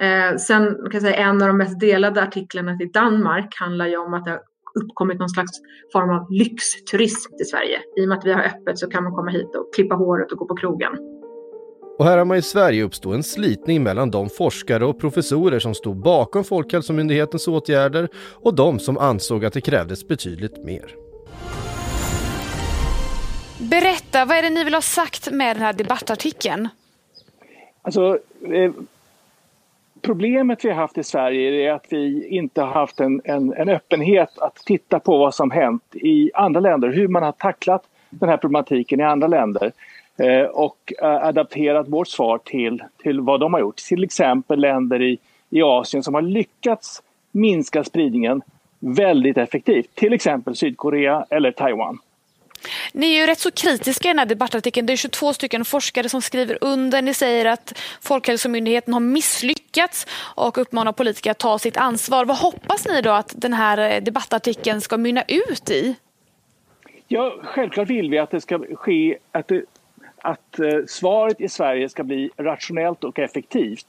Eh, 0.00 0.36
sen 0.36 0.66
kan 0.66 0.90
jag 0.92 1.02
säga 1.02 1.16
en 1.16 1.42
av 1.42 1.48
de 1.48 1.58
mest 1.58 1.80
delade 1.80 2.22
artiklarna 2.22 2.76
till 2.76 2.92
Danmark 2.92 3.54
handlar 3.60 3.86
ju 3.86 3.96
om 3.96 4.14
att 4.14 4.24
det 4.24 4.30
har 4.30 4.42
uppkommit 4.84 5.18
någon 5.18 5.28
slags 5.28 5.52
form 5.92 6.10
av 6.10 6.32
lyxturism 6.32 7.36
till 7.36 7.46
Sverige. 7.46 7.78
I 7.96 8.04
och 8.04 8.08
med 8.08 8.18
att 8.18 8.26
vi 8.26 8.32
har 8.32 8.42
öppet 8.42 8.78
så 8.78 8.90
kan 8.90 9.04
man 9.04 9.12
komma 9.12 9.30
hit 9.30 9.56
och 9.56 9.74
klippa 9.74 9.94
håret 9.94 10.32
och 10.32 10.38
gå 10.38 10.46
på 10.46 10.56
krogen. 10.56 11.15
Och 11.98 12.04
här 12.04 12.18
hemma 12.18 12.36
i 12.36 12.42
Sverige 12.42 12.82
uppstod 12.82 13.14
en 13.14 13.22
slitning 13.22 13.82
mellan 13.82 14.10
de 14.10 14.28
forskare 14.28 14.84
och 14.84 15.00
professorer 15.00 15.58
som 15.58 15.74
stod 15.74 15.96
bakom 15.96 16.44
Folkhälsomyndighetens 16.44 17.48
åtgärder 17.48 18.08
och 18.42 18.54
de 18.54 18.78
som 18.78 18.98
ansåg 18.98 19.44
att 19.44 19.52
det 19.52 19.60
krävdes 19.60 20.08
betydligt 20.08 20.64
mer. 20.64 20.94
Berätta, 23.70 24.24
vad 24.24 24.36
är 24.36 24.42
det 24.42 24.50
ni 24.50 24.64
vill 24.64 24.74
ha 24.74 24.80
sagt 24.80 25.30
med 25.30 25.56
den 25.56 25.62
här 25.62 25.72
debattartikeln? 25.72 26.68
Alltså, 27.82 28.18
eh, 28.52 28.72
problemet 30.02 30.64
vi 30.64 30.68
har 30.68 30.76
haft 30.76 30.98
i 30.98 31.04
Sverige 31.04 31.68
är 31.68 31.72
att 31.72 31.86
vi 31.90 32.28
inte 32.28 32.62
har 32.62 32.72
haft 32.72 33.00
en, 33.00 33.20
en, 33.24 33.52
en 33.52 33.68
öppenhet 33.68 34.38
att 34.38 34.56
titta 34.56 35.00
på 35.00 35.18
vad 35.18 35.34
som 35.34 35.50
hänt 35.50 35.82
i 35.94 36.30
andra 36.34 36.60
länder, 36.60 36.88
hur 36.92 37.08
man 37.08 37.22
har 37.22 37.32
tacklat 37.32 37.82
den 38.10 38.28
här 38.28 38.36
problematiken 38.36 39.00
i 39.00 39.02
andra 39.02 39.26
länder. 39.26 39.72
Eh, 40.18 40.42
och 40.42 40.92
eh, 41.02 41.08
adapterat 41.08 41.88
vårt 41.88 42.08
svar 42.08 42.38
till, 42.38 42.82
till 43.02 43.20
vad 43.20 43.40
de 43.40 43.52
har 43.52 43.60
gjort. 43.60 43.76
Till 43.76 44.04
exempel 44.04 44.60
länder 44.60 45.02
i, 45.02 45.18
i 45.50 45.62
Asien 45.62 46.02
som 46.02 46.14
har 46.14 46.22
lyckats 46.22 47.02
minska 47.32 47.84
spridningen 47.84 48.42
väldigt 48.78 49.38
effektivt. 49.38 49.94
Till 49.94 50.12
exempel 50.12 50.56
Sydkorea 50.56 51.26
eller 51.30 51.52
Taiwan. 51.52 51.98
Ni 52.92 53.14
är 53.14 53.20
ju 53.20 53.26
rätt 53.26 53.38
så 53.38 53.50
kritiska 53.50 54.08
i 54.08 54.10
den 54.10 54.18
här 54.18 54.26
debattartikeln. 54.26 54.86
Det 54.86 54.92
är 54.92 54.96
22 54.96 55.32
stycken 55.32 55.64
forskare 55.64 56.08
som 56.08 56.22
skriver 56.22 56.58
under. 56.60 57.02
Ni 57.02 57.14
säger 57.14 57.44
att 57.44 57.78
Folkhälsomyndigheten 58.00 58.94
har 58.94 59.00
misslyckats 59.00 60.06
och 60.34 60.58
uppmanar 60.58 60.92
politiker 60.92 61.30
att 61.30 61.38
ta 61.38 61.58
sitt 61.58 61.76
ansvar. 61.76 62.24
Vad 62.24 62.36
hoppas 62.36 62.86
ni 62.86 63.00
då 63.02 63.10
att 63.10 63.32
den 63.36 63.52
här 63.52 63.90
eh, 63.90 64.02
debattartikeln 64.02 64.80
ska 64.80 64.96
mynna 64.96 65.22
ut 65.28 65.70
i? 65.70 65.94
Ja, 67.08 67.34
självklart 67.42 67.90
vill 67.90 68.10
vi 68.10 68.18
att 68.18 68.30
det 68.30 68.40
ska 68.40 68.58
ske, 68.74 69.18
att 69.32 69.48
det 69.48 69.64
att 70.18 70.58
eh, 70.58 70.78
svaret 70.88 71.40
i 71.40 71.48
Sverige 71.48 71.88
ska 71.88 72.04
bli 72.04 72.30
rationellt 72.36 73.04
och 73.04 73.18
effektivt 73.18 73.86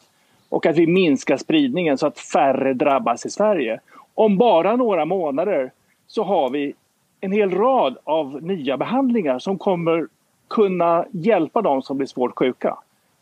och 0.50 0.66
att 0.66 0.78
vi 0.78 0.88
minskar 0.88 1.38
spridningen 1.38 1.98
så 1.98 2.08
att 2.08 2.20
färre 2.20 2.74
drabbas 2.74 3.26
i 3.26 3.30
Sverige. 3.30 3.80
Om 4.14 4.38
bara 4.38 4.76
några 4.76 5.06
månader 5.06 5.72
så 6.08 6.24
har 6.24 6.50
vi 6.50 6.74
en 7.22 7.32
hel 7.32 7.52
rad 7.52 7.98
av 8.04 8.44
nya 8.44 8.78
behandlingar 8.78 9.40
som 9.40 9.58
kommer 9.58 10.08
kunna 10.48 11.06
hjälpa 11.12 11.62
de 11.62 11.82
som 11.82 11.98
blir 11.98 12.08
svårt 12.08 12.40
sjuka. 12.40 12.78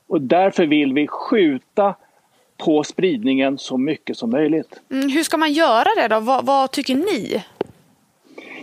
Och 0.07 0.21
därför 0.21 0.65
vill 0.65 0.93
vi 0.93 1.07
skjuta 1.07 1.95
på 2.57 2.83
spridningen 2.83 3.57
så 3.57 3.77
mycket 3.77 4.17
som 4.17 4.29
möjligt. 4.29 4.81
Mm, 4.91 5.09
hur 5.09 5.23
ska 5.23 5.37
man 5.37 5.53
göra 5.53 5.87
det 5.97 6.07
då? 6.07 6.19
Vad, 6.19 6.45
vad 6.45 6.71
tycker 6.71 6.95
ni? 6.95 7.43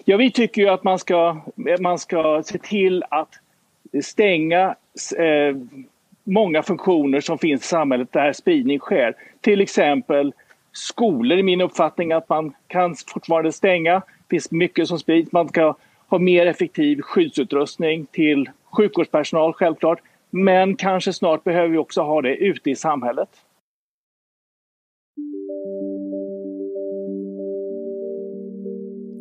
Ja, 0.05 0.17
vi 0.17 0.31
tycker 0.31 0.63
ju 0.63 0.69
att 0.69 0.85
man 0.85 0.99
ska, 0.99 1.41
man 1.81 1.99
ska 1.99 2.43
se 2.47 2.59
till 2.59 3.05
att 3.09 3.29
stänga 4.03 4.75
eh, 5.19 5.57
många 6.25 6.63
funktioner 6.63 7.21
som 7.21 7.39
finns 7.39 7.63
i 7.63 7.67
samhället 7.67 8.13
där 8.13 8.33
spridning 8.33 8.79
sker. 8.79 9.15
Till 9.41 9.61
exempel 9.61 10.33
skolor 10.73 11.39
är 11.39 11.43
min 11.43 11.61
uppfattning 11.61 12.13
att 12.13 12.29
man 12.29 12.55
kan 12.67 12.97
fortfarande 13.07 13.53
stänga. 13.53 13.95
Det 13.95 14.31
finns 14.31 14.51
mycket 14.51 14.89
som 14.89 14.99
sprids. 14.99 15.33
Man 15.33 15.49
ska 15.49 15.77
ha 16.09 16.19
mer 16.19 16.47
effektiv 16.47 17.01
skyddsutrustning 17.01 18.07
till 18.07 18.51
sjukvårdspersonal 18.71 19.53
självklart. 19.53 19.99
Men 20.31 20.77
kanske 20.77 21.13
snart 21.13 21.45
behöver 21.45 21.69
vi 21.69 21.79
också 21.79 22.03
ha 22.03 22.23
det 22.23 22.37
ute 22.37 22.71
i 22.71 22.77
samhället. 22.77 23.29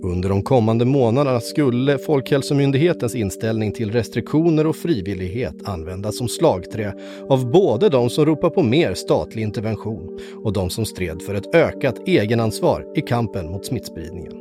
Under 0.04 0.30
de 0.30 0.44
kommande 0.44 0.86
månaderna 0.86 1.40
skulle 1.40 1.98
Folkhälsomyndighetens 1.98 3.16
inställning 3.16 3.72
till 3.72 3.92
restriktioner 3.92 4.68
och 4.68 4.76
frivillighet 4.76 5.56
användas 5.64 6.18
som 6.18 6.28
slagträ 6.28 6.94
av 7.30 7.52
både 7.52 7.90
de 7.90 8.10
som 8.10 8.26
ropar 8.26 8.50
på 8.50 8.64
mer 8.64 8.94
statlig 8.94 9.44
intervention 9.44 10.20
och 10.44 10.54
de 10.54 10.70
som 10.70 10.86
stred 10.86 11.22
för 11.22 11.36
ett 11.36 11.56
ökat 11.56 12.08
egenansvar 12.08 12.86
i 12.96 13.02
kampen 13.02 13.52
mot 13.52 13.66
smittspridningen. 13.66 14.34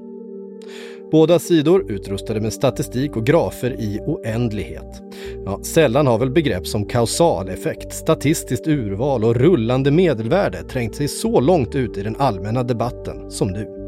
Båda 1.13 1.39
sidor 1.39 1.93
utrustade 1.93 2.41
med 2.41 2.53
statistik 2.53 3.17
och 3.17 3.27
grafer 3.27 3.71
i 3.81 4.01
oändlighet. 4.07 5.03
Ja, 5.45 5.61
sällan 5.63 6.07
har 6.07 6.19
väl 6.19 6.31
begrepp 6.31 6.67
som 6.67 6.85
kausaleffekt, 6.85 7.93
statistiskt 7.93 8.67
urval 8.67 9.25
och 9.25 9.37
rullande 9.37 9.91
medelvärde 9.91 10.63
trängt 10.63 10.97
sig 10.97 11.09
så 11.09 11.41
långt 11.41 11.75
ut 11.75 11.99
i 11.99 12.03
den 12.03 12.17
allmänna 12.17 12.63
debatten 12.63 13.31
som 13.31 13.49
nu. 13.49 13.80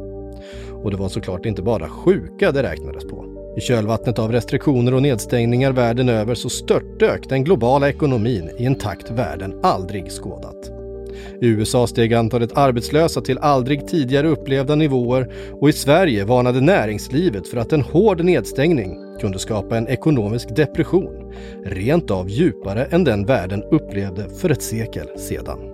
Och 0.83 0.91
det 0.91 0.97
var 0.97 1.09
såklart 1.09 1.47
inte 1.47 1.63
bara 1.63 1.89
sjuka 1.89 2.53
det 2.53 2.63
räknades 2.63 3.05
på. 3.05 3.25
I 3.57 3.61
kölvattnet 3.61 4.19
av 4.19 4.33
restriktioner 4.33 4.95
och 4.95 5.03
nedstängningar 5.03 5.73
världen 5.73 6.09
över 6.09 6.35
så 6.35 6.49
störtdök 6.49 7.29
den 7.29 7.45
globala 7.45 7.89
ekonomin 7.89 8.51
i 8.59 8.65
en 8.65 8.75
takt 8.75 9.11
världen 9.11 9.61
aldrig 9.63 10.11
skådat. 10.11 10.71
I 11.41 11.47
USA 11.47 11.87
steg 11.87 12.15
antalet 12.15 12.57
arbetslösa 12.57 13.21
till 13.21 13.39
aldrig 13.39 13.89
tidigare 13.89 14.29
upplevda 14.29 14.75
nivåer 14.75 15.33
och 15.61 15.69
i 15.69 15.73
Sverige 15.73 16.25
varnade 16.25 16.61
näringslivet 16.61 17.49
för 17.49 17.57
att 17.57 17.73
en 17.73 17.83
hård 17.83 18.25
nedstängning 18.25 18.99
kunde 19.21 19.39
skapa 19.39 19.77
en 19.77 19.89
ekonomisk 19.89 20.57
depression, 20.57 21.33
rent 21.65 22.11
av 22.11 22.29
djupare 22.29 22.85
än 22.85 23.05
den 23.05 23.27
världen 23.27 23.63
upplevde 23.63 24.29
för 24.29 24.51
ett 24.51 24.63
sekel 24.63 25.09
sedan. 25.19 25.72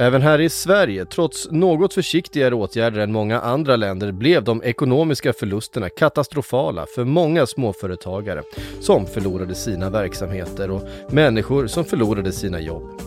Även 0.00 0.22
här 0.22 0.40
i 0.40 0.48
Sverige, 0.48 1.04
trots 1.04 1.48
något 1.50 1.94
försiktigare 1.94 2.54
åtgärder 2.54 3.00
än 3.00 3.12
många 3.12 3.40
andra 3.40 3.76
länder, 3.76 4.12
blev 4.12 4.44
de 4.44 4.62
ekonomiska 4.62 5.32
förlusterna 5.32 5.88
katastrofala 5.88 6.86
för 6.94 7.04
många 7.04 7.46
småföretagare 7.46 8.42
som 8.80 9.06
förlorade 9.06 9.54
sina 9.54 9.90
verksamheter 9.90 10.70
och 10.70 10.82
människor 11.10 11.66
som 11.66 11.84
förlorade 11.84 12.32
sina 12.32 12.60
jobb. 12.60 13.00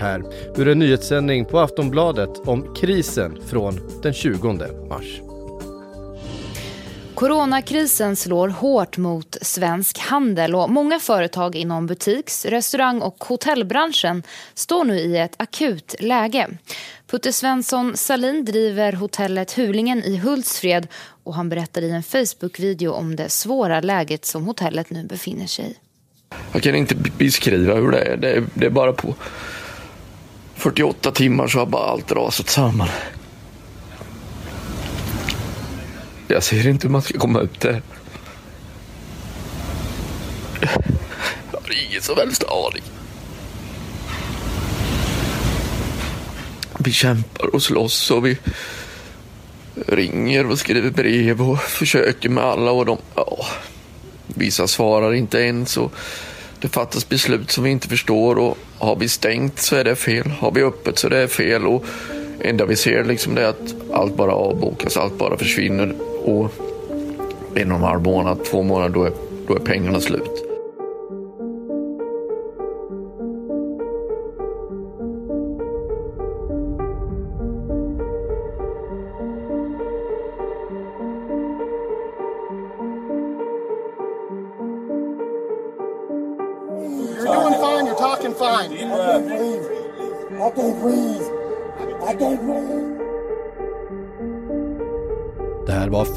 Här 0.00 0.22
ur 0.56 0.68
en 0.68 0.78
nyhetssändning 0.78 1.44
på 1.44 1.58
Aftonbladet 1.58 2.48
om 2.48 2.74
krisen 2.74 3.38
från 3.46 3.80
den 4.02 4.12
20 4.12 4.52
mars. 4.88 5.27
Coronakrisen 7.18 8.16
slår 8.16 8.48
hårt 8.48 8.96
mot 8.96 9.36
svensk 9.42 9.98
handel 9.98 10.54
och 10.54 10.70
många 10.70 11.00
företag 11.00 11.56
inom 11.56 11.86
butiks-, 11.86 12.46
restaurang 12.46 13.00
och 13.00 13.24
hotellbranschen 13.24 14.22
står 14.54 14.84
nu 14.84 14.98
i 14.98 15.18
ett 15.18 15.34
akut 15.36 15.94
läge. 15.98 16.48
Putte 17.10 17.32
Svensson 17.32 17.96
Salin 17.96 18.44
driver 18.44 18.92
hotellet 18.92 19.52
Hulingen 19.52 20.04
i 20.04 20.16
Hultsfred 20.16 20.88
och 21.24 21.34
han 21.34 21.48
berättar 21.48 21.82
i 21.82 21.90
en 21.90 22.02
Facebook-video 22.02 22.92
om 22.92 23.16
det 23.16 23.28
svåra 23.28 23.80
läget 23.80 24.24
som 24.24 24.46
hotellet 24.46 24.90
nu 24.90 25.04
befinner 25.04 25.46
sig 25.46 25.64
i. 25.64 25.76
Jag 26.52 26.62
kan 26.62 26.74
inte 26.74 26.94
beskriva 26.94 27.74
hur 27.74 27.90
det 27.90 28.00
är. 28.00 28.16
Det 28.16 28.32
är, 28.32 28.44
det 28.54 28.66
är 28.66 28.70
bara 28.70 28.92
på 28.92 29.14
48 30.54 31.10
timmar 31.10 31.48
så 31.48 31.58
har 31.58 31.66
bara 31.66 31.86
allt 31.86 32.12
rasat 32.12 32.48
samman. 32.48 32.88
Jag 36.30 36.42
ser 36.42 36.68
inte 36.68 36.86
hur 36.86 36.92
man 36.92 37.02
ska 37.02 37.18
komma 37.18 37.40
ut 37.40 37.60
där. 37.60 37.82
Jag 41.52 41.60
har 41.60 41.88
ingen 41.88 42.02
som 42.02 42.16
helst 42.16 42.44
aning. 42.44 42.82
Vi 46.78 46.92
kämpar 46.92 47.54
och 47.54 47.62
slåss 47.62 48.10
och 48.10 48.26
vi 48.26 48.38
ringer 49.86 50.50
och 50.50 50.58
skriver 50.58 50.90
brev 50.90 51.42
och 51.50 51.60
försöker 51.60 52.28
med 52.28 52.44
alla 52.44 52.70
och 52.70 52.86
de, 52.86 52.98
ja, 53.14 53.46
vissa 54.26 54.66
svarar 54.66 55.14
inte 55.14 55.38
ens 55.38 55.76
och 55.76 55.92
det 56.60 56.68
fattas 56.68 57.08
beslut 57.08 57.50
som 57.50 57.64
vi 57.64 57.70
inte 57.70 57.88
förstår 57.88 58.38
och 58.38 58.58
har 58.78 58.96
vi 58.96 59.08
stängt 59.08 59.58
så 59.58 59.76
är 59.76 59.84
det 59.84 59.96
fel. 59.96 60.30
Har 60.30 60.52
vi 60.52 60.62
öppet 60.62 60.98
så 60.98 61.06
är 61.06 61.10
det 61.10 61.28
fel 61.28 61.66
och 61.66 61.84
enda 62.40 62.64
vi 62.64 62.76
ser 62.76 63.04
liksom 63.04 63.34
det 63.34 63.42
är 63.42 63.48
att 63.48 63.74
allt 63.92 64.16
bara 64.16 64.32
avbokas, 64.32 64.96
allt 64.96 65.18
bara 65.18 65.36
försvinner 65.36 66.07
och 66.24 66.50
en 67.54 67.70
och 67.70 67.78
en 67.78 67.84
halv 67.84 68.02
månad, 68.02 68.44
två 68.44 68.62
månader, 68.62 68.94
då 68.94 69.04
är, 69.04 69.12
då 69.46 69.54
är 69.54 69.60
pengarna 69.60 70.00
slut. 70.00 70.47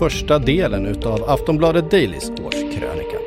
Första 0.01 0.39
delen 0.39 0.85
utav 0.85 1.29
Aftonbladet 1.29 1.91
Dailys 1.91 2.29
årskrönika. 2.29 3.17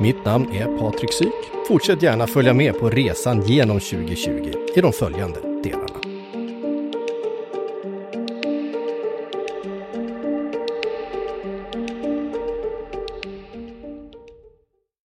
Mitt 0.00 0.24
namn 0.24 0.52
är 0.52 0.78
Patrik 0.78 1.12
Syk. 1.12 1.32
Fortsätt 1.68 2.02
gärna 2.02 2.26
följa 2.26 2.54
med 2.54 2.78
på 2.78 2.90
resan 2.90 3.42
genom 3.46 3.80
2020 3.80 4.52
i 4.76 4.80
de 4.80 4.92
följande 4.92 5.51